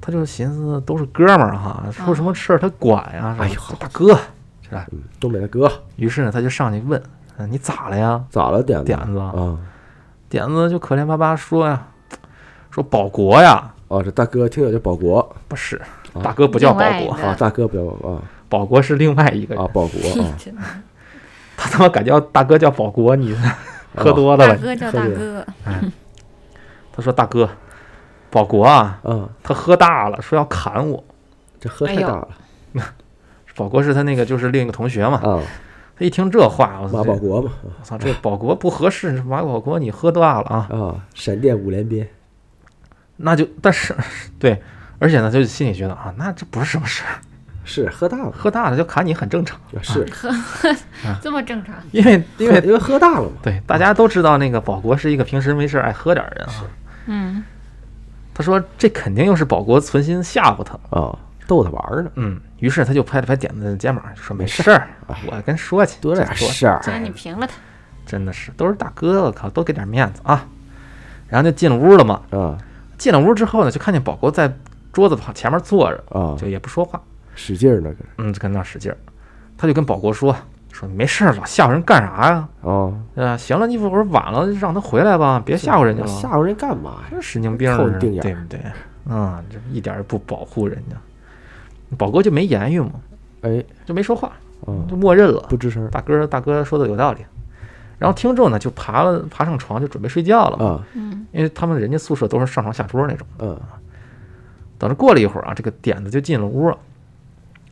[0.01, 3.37] 他就寻思都是哥们儿哈，出什么事儿他管呀？
[3.39, 4.19] 哎呦大哥，
[4.63, 4.87] 是吧？
[4.93, 7.01] 嗯东北的哥于是呢，他就上去问
[7.39, 8.63] ：“嗯，你咋了呀咋了？
[8.63, 9.59] 点子点子啊？？”
[10.29, 11.87] 点子就可怜巴巴说呀
[12.77, 15.27] ：“说保国呀，哦，这大哥听着叫保国。
[15.49, 15.81] 不是，
[16.13, 16.21] 啊。
[16.23, 18.21] 大哥不叫保国，外啊，大哥不叫啊。
[18.51, 19.65] 保国是另外一个人。
[19.65, 20.23] 啊，保国。
[20.23, 20.37] 啊，
[21.57, 23.35] 他他妈敢叫大哥叫保国，你
[23.95, 24.55] 喝多了吧？
[24.55, 25.47] 大哥叫大哥，
[26.93, 27.49] 他说大哥，
[28.29, 31.03] 保国啊，啊，他喝大了，说要砍我。
[31.59, 32.29] 这喝太大了。
[33.57, 35.41] 保国是他那个就是另一个同学嘛，啊，
[35.99, 37.51] 他一听这话，我操，这马保国嘛。
[37.65, 42.07] 我操，这保国不合适，马保国你喝大了啊，啊，闪电五连鞭
[43.17, 43.95] 那就但是
[44.39, 44.63] 对，
[44.99, 47.19] 而且呢，就心里觉得啊，那这不是什么事儿，
[47.65, 50.07] 是喝大了喝大了就砍你很正常，是。
[51.23, 51.75] 这么正常。
[51.93, 56.53] 因为因为因为喝大了嘛，对大家都知道那个保国是一个平时没事儿爱喝点人啊。
[57.07, 57.43] 嗯，
[58.35, 67.55] 他说这肯定又是保国存心吓唬他，啊，逗他玩儿呢，嗯，于是他就拍了拍点子的肩膀，就说没事儿，我跟说去，多点这事儿只要你平了他，
[68.05, 70.47] 真的是都是大哥，我靠，多给点面子啊。
[71.29, 72.57] 然后就进屋了嘛，啊
[72.99, 74.53] 进了屋之后呢，就看见保国在
[74.93, 77.01] 桌子旁前面坐着，啊，就也不说话，
[77.35, 78.97] 使劲儿呢嗯，就跟那儿使劲儿。
[79.59, 80.35] 他就跟保国说
[80.73, 82.49] 说你没事儿，老吓唬人干啥呀？
[82.63, 86.09] 啊，啊，行了，你一会儿晚了让他回来吧，别吓唬人家了。
[86.09, 87.19] 吓唬人干嘛呀？
[87.21, 88.61] 神经病对不对？
[89.09, 90.97] 啊、这一点儿也不保护人家。
[91.97, 92.91] 保国就没言语嘛，
[93.43, 94.33] 哎，就没说话，
[94.67, 95.41] 啊，就默认了。
[95.49, 97.21] 不吱声大哥，大哥说的有道理。
[97.99, 103.27] 然后听众呢就爬了，爬上床就准备睡觉了嘛，啊，嗯，因为他们人家宿舍都是上床下桌那种。
[103.39, 103.59] 嗯。
[104.79, 106.77] 等着过了一会儿啊，这个点子就进了屋了，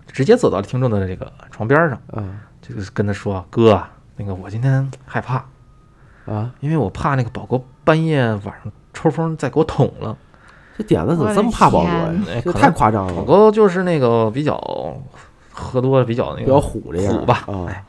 [0.06, 2.38] 直接走到听众的这个床边上，嗯。
[2.62, 3.84] 就是跟他说：“哥，
[4.16, 5.44] 那个我今天害怕，
[6.24, 10.16] 啊，因为我怕那个宝哥半夜晚上抽风再给我捅了。
[10.78, 12.10] 这点子怎么这么怕宝哥呀？
[12.42, 14.56] 这太夸张了，宝哥就是那个比较
[15.52, 17.14] 喝多了，比较那个比较个虎这样。
[17.14, 17.44] 虎吧。
[17.46, 17.84] 啊哎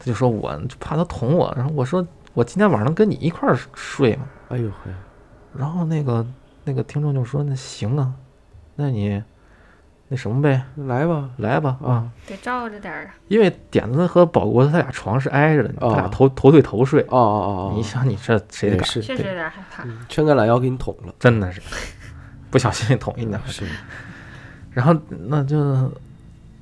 [0.00, 4.24] 他就说我就怕他捅我，然后我说我今天晚上能跟你一块儿睡吗？
[4.48, 4.90] 哎呦嘿，
[5.54, 6.26] 然后那个
[6.64, 8.12] 那个听众就说那行啊，
[8.76, 9.22] 那你
[10.08, 11.30] 那什么呗，来吧。
[11.36, 12.10] 来吧啊，啊。
[12.26, 13.14] 得照着点儿啊。
[13.28, 18.82] 因为点子和保国他俩床是挨着的，他俩哦头头对头睡，哦哦哦哦，你想你这谁敢？
[18.88, 19.84] 确实有点害怕。
[20.08, 21.60] 伸个懒腰给你捅了，真的是。
[22.50, 23.38] 不小心捅一脚。
[23.46, 23.64] 是。
[24.72, 25.58] 然后那就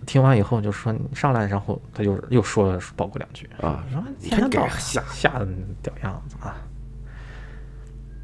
[0.08, 5.46] 听完以后就说你上来，然后他就又说了保国两句，啊，说你看给天天到吓吓得
[5.82, 6.56] 屌样子啊。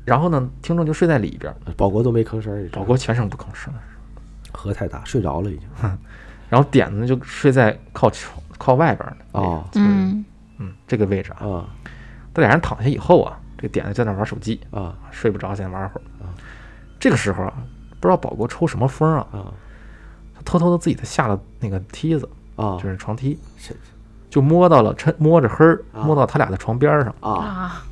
[0.07, 2.81] 然后呢，听众就睡在里边儿，保国都没吭声儿，你知道吗？
[2.81, 3.71] 宝国全程不吭声，
[4.51, 5.69] 河太大，睡着了已经。
[6.49, 10.25] 然后点子呢就睡在靠窗靠外边儿的位置哦嗯，
[10.59, 11.69] 嗯，这个位置啊。
[12.33, 16.05] 他俩人躺下以后啊，这个点子在那玩手机，啊睡不着，先玩会儿。
[16.25, 16.33] 啊。
[16.99, 17.55] 这个时候啊，
[18.01, 19.53] 不知道宝国抽什么风啊，
[20.45, 22.79] 偷偷的自己的下了那个梯子，啊！
[22.83, 23.77] 就是床梯，是
[24.29, 27.31] 就摸到了，趁摸着黑儿啊摸到他俩的床边儿上，啊。
[27.33, 27.85] 啊，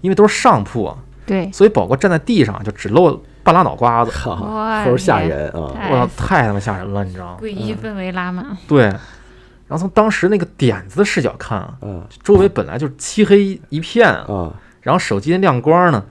[0.00, 4.38] 因为都是上铺啊，对，所以宝哥站在地上就只露半拉脑瓜子，哈，
[4.86, 5.72] 我齁吓人啊！
[5.74, 7.38] 太哇，太他妈吓人了，你知道吗？
[7.40, 8.82] 诡异氛围拉满，对。
[8.82, 14.52] 然后从当时那个点子的视角看啊，啊周围本来就是漆黑一片啊，啊。
[14.80, 16.02] 然后手机的亮光呢，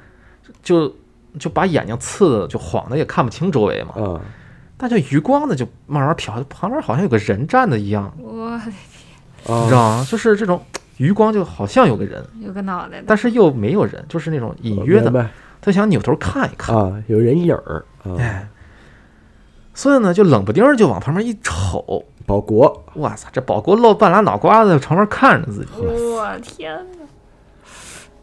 [0.61, 0.93] 就
[1.39, 4.19] 就把眼睛刺的就晃的也看不清周围嘛。
[4.77, 8.73] 啊但这余光呢，就慢慢瞟，旁边好像有个人站的一样，我的天！
[9.63, 10.05] 你知道吗？
[10.07, 10.63] 就是这种
[10.97, 15.29] 余光就好像有个人，有个脑袋，但是又没有人，就是那种隐约的，明白。
[15.59, 18.47] 他想扭头看一看，啊，有人影儿啊，哎，
[19.73, 22.85] 所以呢，就冷不丁儿就往旁边一瞅，保国。
[22.95, 27.05] 哇塞，这保国露半拉脑瓜子在床边看着自己，我天哪，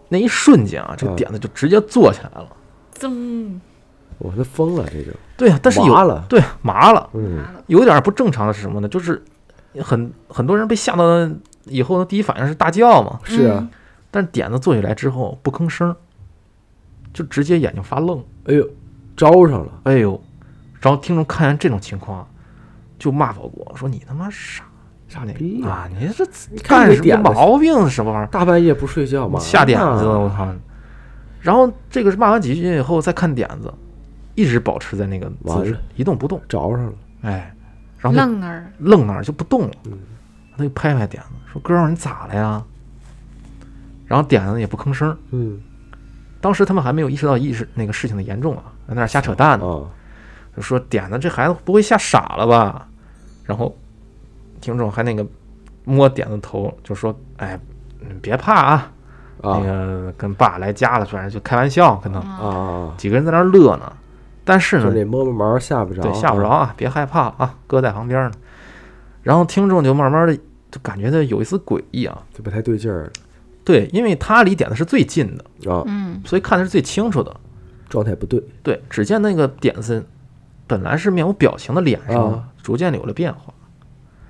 [0.08, 2.48] 那一瞬间啊，这嗯点子就直接坐起来了。
[2.96, 3.58] 噌，
[4.24, 8.88] 我他疯了，这就对啊，但是有麻了，对麻了，嗯麻了有点不正常的是什么呢？
[8.88, 9.22] 就是
[9.82, 11.04] 很很多人被吓到
[11.66, 13.68] 以后呢，第一反应是大叫嘛，是啊，
[14.10, 15.94] 但是点子坐起来之后不吭声，
[17.12, 18.18] 就直接眼睛发愣。
[18.46, 18.66] 哎呦，
[19.14, 20.18] 招上了，哎呦，
[20.80, 22.26] 然后听众看见这种情况，
[22.98, 24.64] 就骂宝国说：“你他妈傻
[25.08, 25.88] 傻那逼啊！
[25.92, 26.24] 你这
[26.62, 27.88] 干什么毛病？
[27.90, 28.28] 什么玩意儿？
[28.28, 30.06] 大半夜不睡觉吗，下点子！
[30.06, 30.48] 我操！”
[31.40, 33.72] 然后这个是骂完几句以后，再看点子，
[34.34, 36.40] 一直保持在那个姿势一动不动。
[36.48, 37.54] 着上了，哎，
[37.98, 39.72] 然后愣那儿，愣那儿就不动了。
[39.86, 39.92] 嗯
[40.56, 42.62] 他就拍拍点子说：“哥们儿，你咋了呀？”
[44.06, 45.16] 然后点子也不吭声。
[45.32, 45.60] 嗯
[46.40, 49.66] 当时他们还没有意识到意识那个事情的严重啊，在那儿瞎扯淡呢。
[49.66, 49.82] 啊
[50.54, 52.86] 就说点子这孩子不会吓傻了吧？
[53.42, 53.76] 然后
[54.60, 55.26] 听众还那个
[55.84, 57.58] 摸点子头，就说：“哎，
[57.98, 58.92] 你别怕啊，
[59.42, 62.94] 那啊个跟爸来家了，反正就开玩笑，可能啊！
[62.96, 63.92] 几个人在那儿乐呢。
[64.44, 68.32] 但是呢，这摸摸毛吓不着，对吓不着啊，别害怕啊，哥在旁边呢。
[69.22, 70.36] 然后听众就慢慢的
[70.70, 73.10] 就感觉到有一丝诡异啊，就不太对劲儿
[73.64, 77.34] 对，因为他离点子是最近的，啊，嗯，所以看的是最清楚的。
[77.88, 80.04] 状态不对对，只见那个点子
[80.66, 83.54] 本来是面无表情的脸上啊，逐渐的有了变化。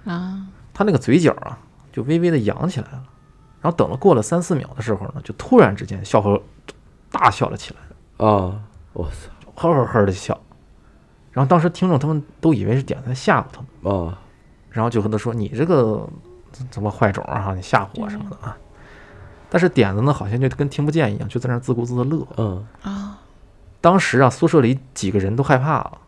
[0.05, 1.59] 啊，他那个嘴角啊，
[1.93, 3.03] 就微微的扬起来了。
[3.63, 6.41] 然后等了过了三四秒的时候呢，就突然之间笑呵
[7.11, 8.61] 大笑了起来，啊！
[8.93, 10.39] 我操呵呵呵的笑。
[11.33, 14.19] 然后当时听众他们都以为是点子在吓唬他们，啊！
[14.71, 16.09] 然后就和他说：“你这个
[16.71, 17.53] 怎么坏种啊？
[17.55, 18.57] 你吓唬我什么的啊？”
[19.51, 22.27] 但是点子呢，好像就跟听不见一样，就在那儿自顾自的乐。
[22.37, 23.19] 嗯啊，
[23.81, 25.99] 当时啊，宿舍里几个人都害怕了，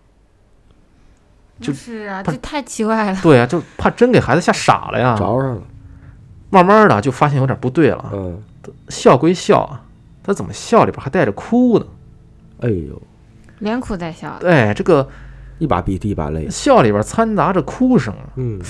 [1.60, 5.16] 就就是啊，他这太奇怪了，对啊，就怕真给孩子吓傻了呀。
[5.16, 5.62] 着上了，
[6.50, 8.42] 慢慢的就发现有点不对了，嗯，
[8.88, 9.82] 笑归笑啊，
[10.22, 11.86] 他怎么笑里边还带着哭呢？
[12.60, 13.00] 哎呦，
[13.58, 15.08] 连哭带笑，对，这个
[15.58, 18.60] 一把鼻涕一把泪，笑里边掺杂着哭声，嗯。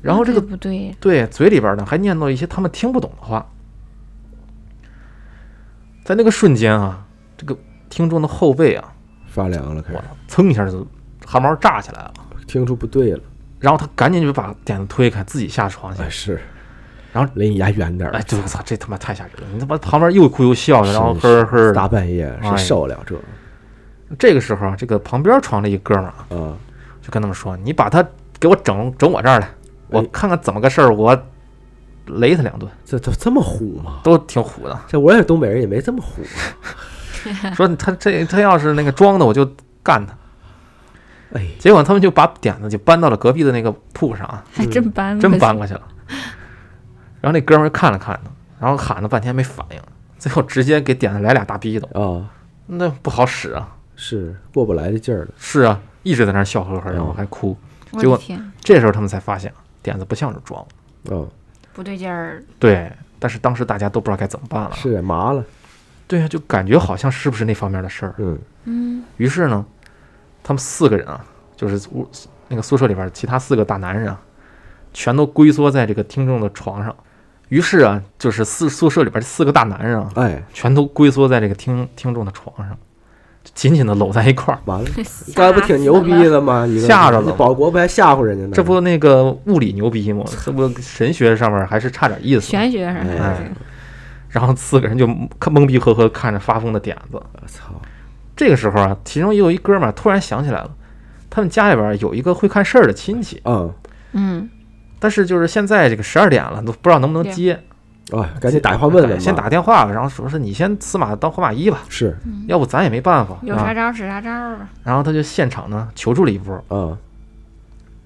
[0.00, 3.44] 然后这个那不对，对嘴里边呢还念叨一些他们听不懂的话。
[6.04, 7.04] 在那个瞬间啊，
[7.36, 7.54] 这个
[7.90, 8.92] 听众的后背啊，
[9.26, 10.04] 发凉了，开我始。
[10.28, 10.86] 操，噌一下就
[11.26, 12.12] 汗毛炸起来了。
[12.46, 13.20] 听出不对了，
[13.58, 16.00] 然后他赶紧就把点子推开，自己下床去。
[16.00, 16.08] 哎。
[16.08, 16.40] 是，
[17.12, 19.48] 然后离你家远点儿，哎，对，我操，这他妈太吓人了！
[19.52, 21.72] 你他妈旁边又哭又笑的，然后呵呵。
[21.72, 22.56] 大半夜哎。
[22.56, 23.16] 谁受得了这
[24.16, 26.56] 这个时候啊，这个旁边床的一哥们儿啊，啊？
[27.02, 28.06] 就跟他们说：“你把他
[28.38, 29.48] 给我整整我这儿来，
[29.88, 31.16] 我哎看看怎么个事儿，我
[32.06, 32.70] 雷他两顿。
[32.84, 34.00] 这这这么虎吗？
[34.02, 34.78] 都挺虎的。
[34.86, 36.22] 这我也是东北人，也没这么虎。
[37.54, 39.50] 说他这他要是那个装的，我就
[39.82, 40.14] 干他。
[41.34, 45.82] 哎，结果他们就把点子就搬到了隔壁的那个铺上啊，还真搬，真搬过去了。
[47.20, 48.30] 然后那哥们儿看了看呢，
[48.60, 49.80] 然后喊了半天没反应，
[50.18, 52.30] 最后直接给点子来俩大逼斗，啊，
[52.66, 53.76] 那不好使啊。
[53.98, 55.28] 是过不来的劲儿了。
[55.36, 57.54] 是啊，一直在那儿笑呵呵，然后还哭。
[57.90, 60.64] 我结果的天，这时候他们才发现，点子不像是装，
[61.10, 61.28] 哦，
[61.72, 62.90] 不对劲儿，对。
[63.18, 64.70] 但是当时大家都不知道该怎么办了。
[64.74, 65.44] 是啊麻了。
[66.06, 68.14] 对啊，就感觉好像是不是那方面的事儿。
[68.18, 69.66] 嗯嗯，于是呢，
[70.42, 71.24] 他们四个人啊，
[71.56, 72.08] 就是屋
[72.46, 74.20] 那个宿舍里边其他四个大男人啊，
[74.94, 76.94] 全都龟缩在这个听众的床上。
[77.48, 82.78] 于是啊，就是四宿舍里边这四个大男人啊，哎，全都龟缩在这个听听众的床上，就
[83.54, 84.60] 紧紧的搂在一块儿。
[84.64, 86.10] 完了，吓刚才不挺牛逼？
[86.24, 86.66] 的吗？
[86.66, 88.52] 你吓着了保国不还吓唬人家呢？
[88.54, 90.24] 这不那个物理牛逼吗？
[90.44, 92.42] 这不神学上面还是差点意思。
[92.42, 93.50] 玄学上哎
[94.30, 95.06] 然后四个人就
[95.40, 97.14] 看懵逼呵呵看着发疯的点子。
[97.14, 97.74] 我操，
[98.36, 100.70] 这个时候啊，其中也有一哥们儿突然想起来了，
[101.30, 103.72] 他们家里边有一个会看事儿的亲戚，嗯，
[104.12, 104.50] 嗯，
[104.98, 107.58] 但是就是现在这个十二点了，都不知道能不能接。
[108.12, 113.36] 哦，赶紧打电话问问，先打电话吧，然后说是你先死马当活马医吧，是，要不咱也没办法。
[113.42, 113.66] 有啊。
[113.66, 114.68] 啥招使啥招吧。
[114.82, 116.96] 然后他就现场呢求助了一波，嗯。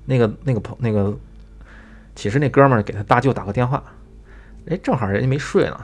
[0.05, 1.17] 那个那个朋那个，
[2.17, 3.81] 其实那哥们儿给他大舅打个电话，
[4.69, 5.81] 哎，正好人家没睡呢，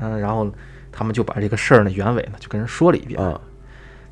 [0.00, 0.50] 嗯，然后
[0.90, 3.22] 他们就把这个事儿呢原委呢就跟人说了一遍。
[3.22, 3.40] 啊，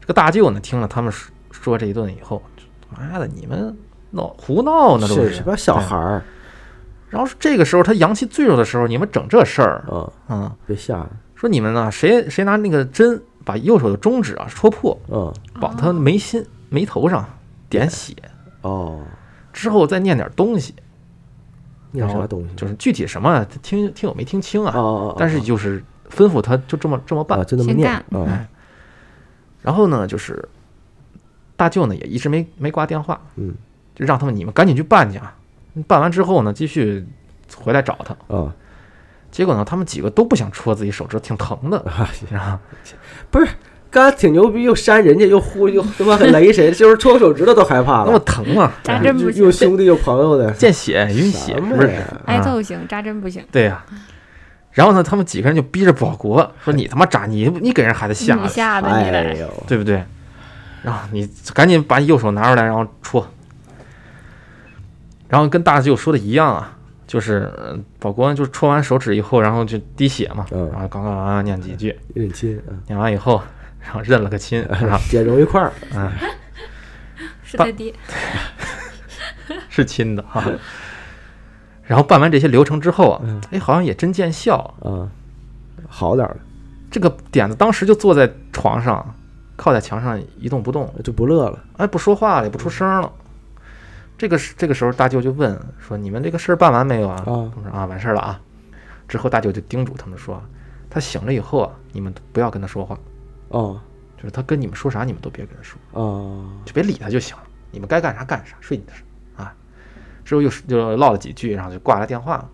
[0.00, 2.40] 这个大舅呢听了他们说说这一顿以后，
[2.88, 3.76] 妈的，你们
[4.12, 5.34] 闹胡闹呢都是。
[5.34, 6.02] 是帮小孩哎。
[6.02, 6.22] 儿，
[7.12, 17.22] 然后这个时候他阳气最弱的时候，你们整这事儿，嗯，嗯，别吓了，说你们呢谁谁拿那个针把右手的中指啊戳破，嗯，往他眉心眉头上
[17.68, 18.14] 点血，
[18.62, 19.04] 哦，
[19.52, 20.74] 之后再念点东西。
[21.90, 22.54] 念啥东西？
[22.56, 27.38] 就是具体什么听听友没听清啊，哦哦哦，但是就是吩咐他就这么这么办。
[27.38, 28.48] 啊，就那么念先干，嗯哎，
[29.60, 30.48] 然后呢，就是
[31.56, 33.54] 大舅呢也一直没没挂电话，嗯
[33.94, 35.36] 就让他们你们赶紧去办去啊。
[35.86, 37.06] 办完之后呢，继续
[37.56, 38.36] 回来找他。
[38.36, 38.52] 啊，
[39.30, 41.78] 结果呢，他们几个都不想戳自己手指，挺疼的，
[42.36, 42.60] 啊
[43.30, 43.48] 不是，
[43.90, 52.02] 刚才挺牛逼，又扇人家，又呼又他妈很雷谁，就是戳手指头都害怕那么，疼啊，扎针不又行，兄弟又朋友的， 见血晕血，不是？
[52.26, 53.44] 挨啊揍行，扎针不行。
[53.50, 53.84] 对呀、
[54.72, 60.02] 然后呢，他们几个人就逼着保国说：“你他妈扎你，你给人孩子吓你的，吓的你哎来，呦，对不对？”
[60.82, 63.26] 然后你赶紧把你右手拿出来，然后戳。
[65.32, 66.76] 然后跟大舅说的一样啊，
[67.06, 70.68] 就是呃保国就是戳完手指以后，然后就滴血嘛，嗯。
[70.70, 72.78] 然后刚刚啊念几句，认亲，嗯。
[72.86, 73.42] 念完以后，
[73.80, 76.12] 然后认了个亲， 然后捡揉一块儿，嗯。
[77.42, 77.94] 是他爹。
[79.70, 80.44] 是亲的哈。
[81.84, 84.58] 然后办完这些流程之后啊嗯，哎，好像也真见效。
[84.82, 85.08] 啊，
[85.88, 86.40] 好点儿了，
[86.90, 89.14] 这个点子当时就坐在床上，
[89.56, 93.10] 靠在墙上一动不动，就不乐了，哎，不说话了，也不出声了。
[94.22, 98.40] 这个时这个时候，大舅就问说：“你们这个事儿办完没有啊？”啊他们说：“啊，完事儿了啊。”
[99.08, 100.40] 之后大舅就叮嘱他们说
[100.88, 102.96] ：“他醒了以后啊，你们不要跟他说话，
[103.48, 103.80] 哦
[104.16, 107.42] 就是他跟你们说啥，你们都别跟他说，哦，就别理他就行了。
[107.72, 109.02] 你们该干啥干啥，睡你的事
[109.36, 109.52] 啊。”
[110.24, 112.48] 之后又是就唠了几句，然后就挂了电话了。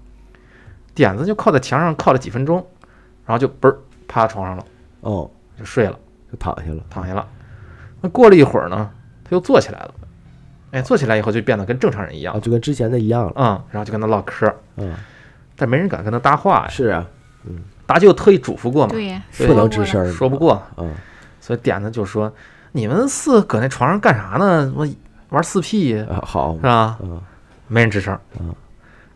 [0.94, 2.66] 点子就靠在墙上靠了几分钟，
[3.26, 4.64] 然后就嘣儿趴床上了，
[5.02, 5.98] 哦，就睡了。
[6.32, 7.28] 就躺下了，躺下了。
[8.00, 8.90] 那过了一会儿呢，
[9.22, 9.94] 他又坐起来了。
[10.70, 14.94] 哎，坐起来以后就变得跟正常人一样啊，，就跟之前的一样了，嗯，然后就跟他唠嗑，嗯，
[15.56, 16.68] 但没人敢跟他搭话呀。
[16.68, 17.06] 是啊，
[17.44, 20.92] 嗯大舅特意嘱咐过嘛，对呀，不能吱声儿，说不过，嗯，
[21.40, 22.30] 所以点子就说
[22.72, 24.70] ：“你们四搁那床上干啥呢？
[24.76, 24.86] 我
[25.30, 27.18] 玩四 P 是啊好，吧嗯？”
[27.66, 28.54] 没人吱声嗯。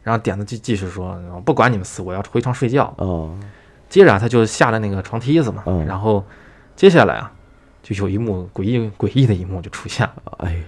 [0.03, 2.93] 然后点子就继续说：“我不管你们四，我要回床睡觉。
[2.97, 3.39] 哦，”
[3.91, 6.25] 接着啊，他就下了那个床梯子嘛，嗯然后
[6.75, 7.31] 接下来啊，
[7.83, 10.63] 就有一幕诡异诡异的一幕就出现了，哎，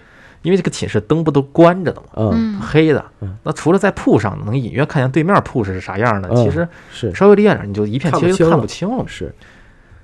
[0.44, 2.06] 因为这个寝室灯不都关着的嘛。
[2.14, 7.12] 嗯，嗯，黑的嗯，那除了在铺上能隐约看见对面铺是啥样的，嗯其实是。
[7.12, 9.04] 稍微离远点你就一片漆黑看不清了。
[9.08, 9.34] 是，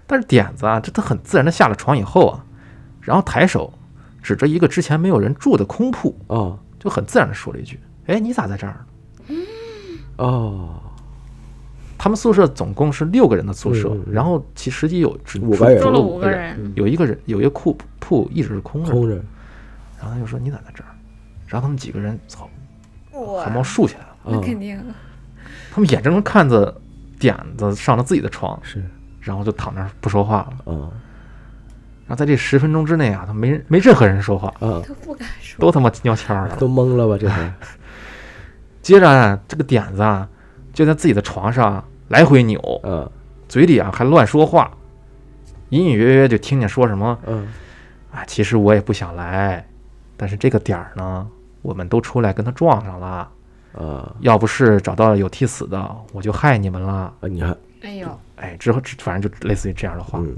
[0.08, 2.44] 但是点子啊，这他很自然的下了床以后啊，
[3.00, 3.72] 然后抬手
[4.20, 6.58] 指着一个之前没有人住的空铺，哦。
[6.82, 7.78] 就很自然的说了一句
[8.08, 8.74] ：“哎，你咋在这儿？
[9.28, 9.34] 呢
[10.16, 10.80] 哦，？”
[11.98, 19.22] 他们宿舍总共是六个人的宿舍，然后其实际有只住了五个人，嗯有一个人有一个库铺一直是空着，空着，
[20.00, 20.88] 然后他就说：“你咋在这儿？”
[21.46, 22.48] 然后他们几个人操，
[23.12, 24.82] 哇汗毛竖起来了，啊，那肯定，
[25.70, 26.74] 他们眼睁睁看着
[27.18, 28.82] 点子上了自己的床，是，
[29.20, 30.52] 然后就躺那儿不说话了。
[30.66, 30.90] 嗯
[32.06, 35.60] 然后在这十分钟之内啊，他没人没任何人说话，嗯， 都不敢说。
[35.60, 36.56] 都他妈尿签儿了。
[36.56, 37.16] 都懵了吧？
[37.16, 37.52] 这是，
[38.82, 40.28] 接着啊，这个点子啊，
[40.72, 43.08] 就在自己的床上来回扭，嗯
[43.48, 44.72] 嘴里啊还乱说话，
[45.68, 47.46] 隐隐约约就听见说什么嗯
[48.12, 49.64] 啊，其实我也不想来，
[50.20, 51.26] 但是这个点儿呢，
[51.62, 53.26] 我们都出来跟他撞上了，
[53.72, 56.92] 啊要不是找到了有替死的，我就害你们了。
[56.92, 60.18] 啊，你看，哎呦，哎，之后反正就类似于这样的话。
[60.18, 60.36] 嗯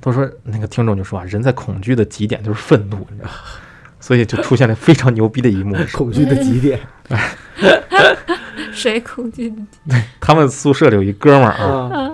[0.00, 3.30] 都说那个听众就说啊，人在恐惧的极点就是愤怒，你知道
[3.98, 5.76] 所以就出现了非常牛逼的一幕。
[5.92, 6.80] 恐惧的极点
[8.72, 9.56] 谁恐惧的？
[10.20, 12.12] 他们宿舍里有一哥们儿啊，啊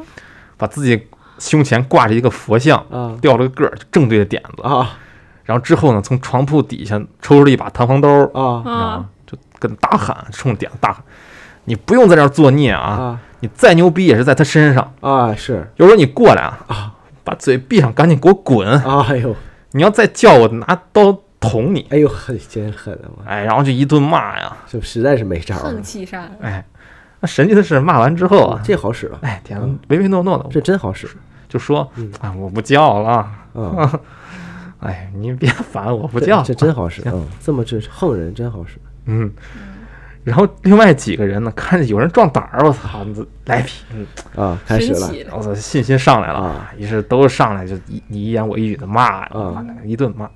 [0.57, 1.07] 把自己
[1.39, 4.63] 胸前挂着一个佛像，啊吊了个个儿，就正对着点子。
[4.63, 4.99] 啊
[5.45, 11.03] 然后之后呢，从床铺底下抽出了一把弹簧刀，啊啊，就跟大喊，冲着点子大喊
[11.65, 12.81] ：“你不用在这儿作孽啊！
[12.81, 14.95] 啊你再牛逼也是在他身上。
[15.01, 18.67] 啊是有时候你过来啊，啊，把嘴闭上，赶紧给我滚！
[19.07, 19.37] 哎呦
[19.73, 23.27] 你要再叫我拿刀捅你！”哎呦，狠真狠啊！
[23.27, 26.09] 哎，然后就一顿骂呀，就实在是没招儿横气
[26.41, 26.65] 哎，
[27.21, 31.07] 那神奇的是，骂完之后啊，这好使了，哎，点子唯唯诺诺的，这真好使
[31.49, 33.11] 就说嗯啊，我不叫了，
[33.55, 34.01] 啊！
[34.81, 39.33] 哎，你别 烦，我不叫了，这真好使，嗯，这么这横人真好使，嗯。
[40.23, 44.07] 然后另外几个人呢，看见有人壮胆儿，我操，这来皮，嗯，
[44.43, 46.73] 啊，开始了我操，信心上来了啊！
[46.79, 50.27] 于是都上来就一你一言我一语的骂呀，啊一顿骂，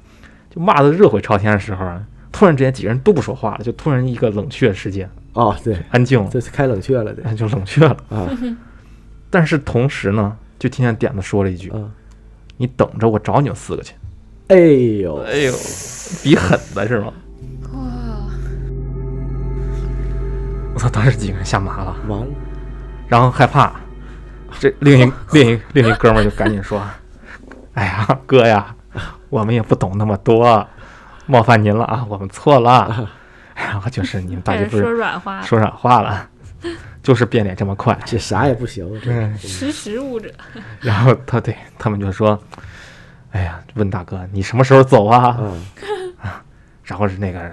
[0.50, 7.96] 就骂的热火朝天的时候啊，突然之间几个人都不说话了，就突然一个冷却时间，啊，对，安静了，这是开冷却了得哎就冷却了。
[8.10, 8.28] 啊
[9.30, 11.90] 但是同时呢，就听见点子说了一句啊！：“嗯
[12.60, 13.94] 你等着，我找你们四个去。
[14.48, 15.54] 哎呦，”哎呦，
[16.22, 17.12] 比狠的是吗？
[17.72, 17.80] 哇，
[20.74, 20.88] 我操！
[20.88, 22.26] 当时几个人吓麻了，完了，
[23.08, 23.72] 然后害怕。
[24.58, 26.82] 这另一 另一另一哥们儿就赶紧说
[27.74, 28.74] ：“哎呀，哥呀，
[29.28, 30.66] 我们也不懂那么多，
[31.26, 33.08] 冒犯您了啊，我们错了。
[33.54, 36.28] ”然后就是你们大家不是软话了，说软话了，
[37.02, 37.96] 就是变脸这么快。
[38.06, 40.32] 这啥也不行，这嗯，识时务者，
[40.80, 42.40] 然后他对他们就说
[43.30, 45.38] ：“哎呀，问大哥你什么时候走啊？”
[46.20, 46.42] 啊
[46.84, 47.52] 然后是那个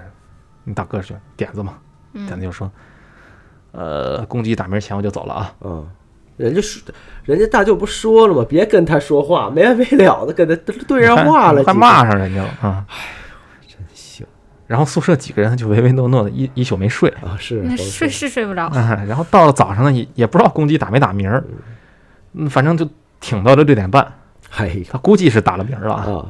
[0.64, 1.74] 你大哥说点子嘛，
[2.12, 2.70] 点子嗯，就说
[3.72, 5.54] ：“呃，公鸡打鸣前我就走了啊。
[5.60, 5.86] 嗯！
[6.38, 6.82] 人家说，
[7.24, 8.44] 人家大舅不说了吗？
[8.48, 10.54] 别跟他说话，没完没了的跟他
[10.86, 12.86] 对上话了，快骂上人家了啊！
[13.94, 14.26] 行
[14.66, 21.44] 然后宿舍几个人就唯唯诺诺的一一宿没睡，啊，是那睡是睡不着，啊，然后到了早上呢也也不知道公鸡打没打鸣儿，
[22.32, 22.86] 嗯，反正就
[23.20, 24.12] 挺到了六点半，
[24.56, 26.02] 哎 他估计是打了鸣儿了啊。
[26.02, 26.26] 啊，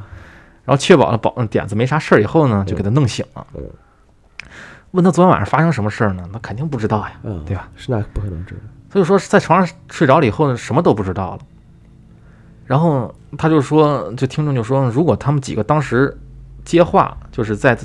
[0.65, 3.63] 然后确保了保点子没啥事儿以后呢，就给他弄醒了嗯。
[4.91, 6.23] 问他昨天晚上发生什么事儿呢？
[6.31, 7.67] 他肯定不知道呀，嗯，对吧？
[7.75, 11.39] 是那不可能知道，他就说在床上睡着了以后呢，什么都不知道了。
[12.65, 16.17] 然后他就说，就听众就说，如果他们几个当时
[16.65, 17.77] 接话，就是在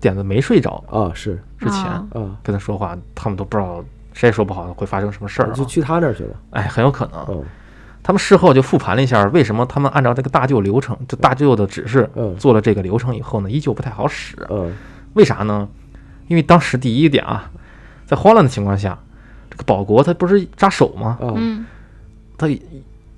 [0.00, 5.52] 点子没睡着啊，是之前啊啊，跟他说话，他们都不知道，谁也说不好会发生什么事儿啊。
[5.52, 7.44] 就去他那儿去了，哎，很有可能。
[8.06, 12.36] 嗯他们事后就复盘了一下，为什么他们按照这个大舅流程，就大舅的指示嗯。
[12.36, 14.36] 做了这个流程以后呢，依旧不太好使。
[14.48, 14.72] 嗯。
[15.14, 15.68] 为啥呢？
[16.28, 17.50] 因为当时第一点啊，
[18.06, 18.96] 在慌乱的情况下，
[19.50, 21.18] 这个保国他不是扎手吗？
[21.20, 21.66] 啊嗯，
[22.38, 22.46] 他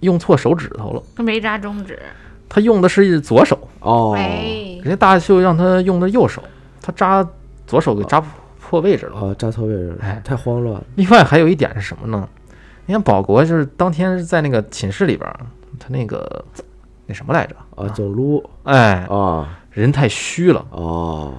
[0.01, 2.01] 用错手指头了，他没扎中指，
[2.49, 6.43] 他用的是左手，哦，哎人，家大舅让他用的右手，
[6.81, 7.23] 他扎
[7.67, 8.23] 左手给扎
[8.59, 9.21] 破位置了。
[9.21, 12.27] 啊，扎错位置了哎，太慌乱了，另外还有一点是什么呢？
[12.89, 15.41] 你看保国就是当天是在那个寝室里边儿，
[15.79, 16.43] 他那个
[17.05, 17.55] 那什么来着？
[17.77, 21.35] 啊，走路哎，啊，人太虚了，哦，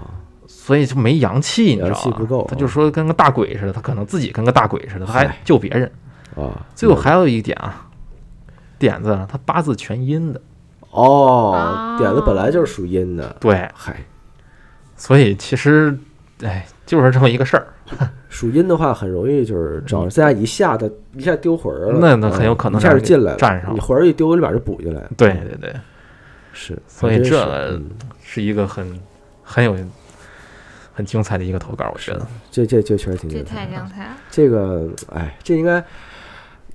[0.46, 1.96] 所以就没阳气，你知道吧？
[1.96, 5.92] 阳气不够他就说跟个大鬼似的，他可能自己跟个大鬼似的，他还救别人。
[6.36, 7.90] 啊，最后还有一点啊，
[8.78, 10.40] 点子他八字全阴的，
[10.92, 14.06] 哦，点子本来就是属阴的，对，嗨，
[14.96, 16.00] 所以其实，
[16.44, 17.68] 哎，就是这么一个事儿。
[18.30, 25.72] 属阴的话很容易就是找这样一下的，一下丢魂儿了，那那很有可能一下就进来了，站上了你魂儿一丢，立马就补进来了，对对对，
[26.52, 27.86] 是，所以这嗯
[28.24, 29.00] 是一个很
[29.44, 29.76] 很有
[30.94, 32.26] 很精彩的一个投稿，我觉得。
[32.50, 35.84] 这这这确实挺精彩的太精彩了，这个，哎，这应该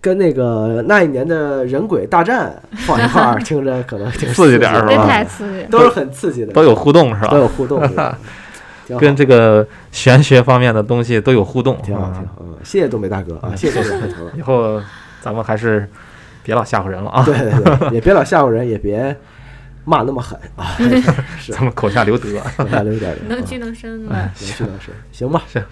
[0.01, 7.28] 跟那个那一年的人鬼大战放一块儿， 听着可能挺刺激点儿是吧太刺激了，都是很刺激的，都有互动是吧？
[7.31, 7.81] 都有互动，
[8.98, 12.35] 跟这个玄学方面的东西都有互动，挺好，啊挺好。
[12.40, 14.31] 嗯，谢谢东北大哥啊，谢谢东北大哥。
[14.36, 14.81] 以后
[15.20, 15.89] 咱们还是
[16.43, 19.16] 别老吓唬人了啊， 对对对，也别老吓唬人，也别
[19.85, 20.77] 骂那么狠啊，
[21.39, 22.28] 是咱们口下留德。
[22.70, 24.31] 大留一点人，能啊屈能伸哎吗？
[24.40, 25.43] 能屈能伸，行吧？
[25.47, 25.62] 行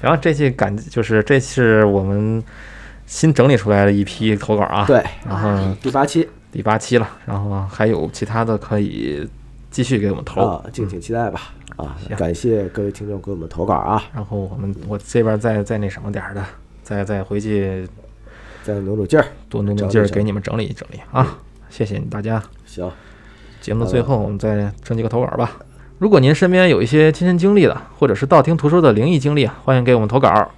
[0.00, 2.42] 然后这期感就是这是我们
[3.06, 9.28] 新整理出来的一批投稿啊，对，然后第八期第八期了，然后还有其他的可以
[9.70, 10.40] 继续给我们投。
[10.46, 11.40] 啊，敬请期待吧。
[11.80, 16.44] 啊，感谢各位听众给我们投稿啊，然后我们我这边再再那什么点儿的，
[16.82, 17.88] 再再回去
[18.62, 19.26] 再努努劲儿。
[19.48, 21.38] 多努努劲儿给你们整理整理啊！
[21.68, 22.42] 谢谢大家。
[22.66, 22.90] 行，
[23.60, 25.52] 节目的最后，我们再征集个投稿吧。
[25.98, 30.50] 如果您身边有一些亲身经历的，或者是道听途说的灵异经历啊，欢迎给我们投稿。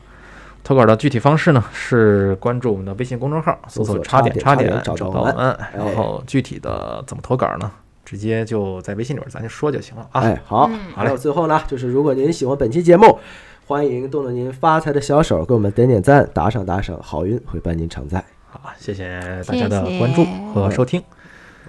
[0.65, 5.35] 投稿的具体方式呢是关注我们的微信公众号，搜索“搜索插点插点点”找到我们
[5.75, 7.69] 然后具体的怎么投稿呢？
[8.13, 10.21] 直接就在微信里边咱就说就行了啊。
[10.21, 10.79] 哎，好，嗯。
[10.95, 11.09] 好嘞。
[11.09, 13.19] 还有最后呢，就是如果您喜欢本期节目，
[13.67, 18.23] 欢迎动动您发财的小手，给我们点点赞，打赏打赏，好运会伴您常在。
[18.51, 21.03] 好，谢谢大家的关注和收听，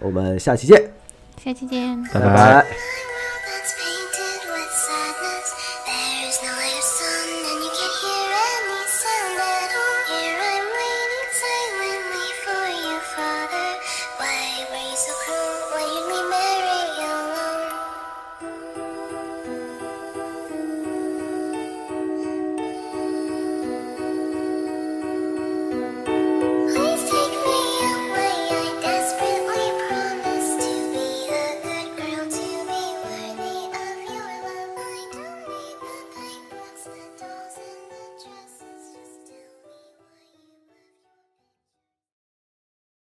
[0.01, 0.91] 我们下期见，
[1.41, 2.03] 下期见。
[2.13, 2.19] 拜。
[2.19, 2.65] 拜拜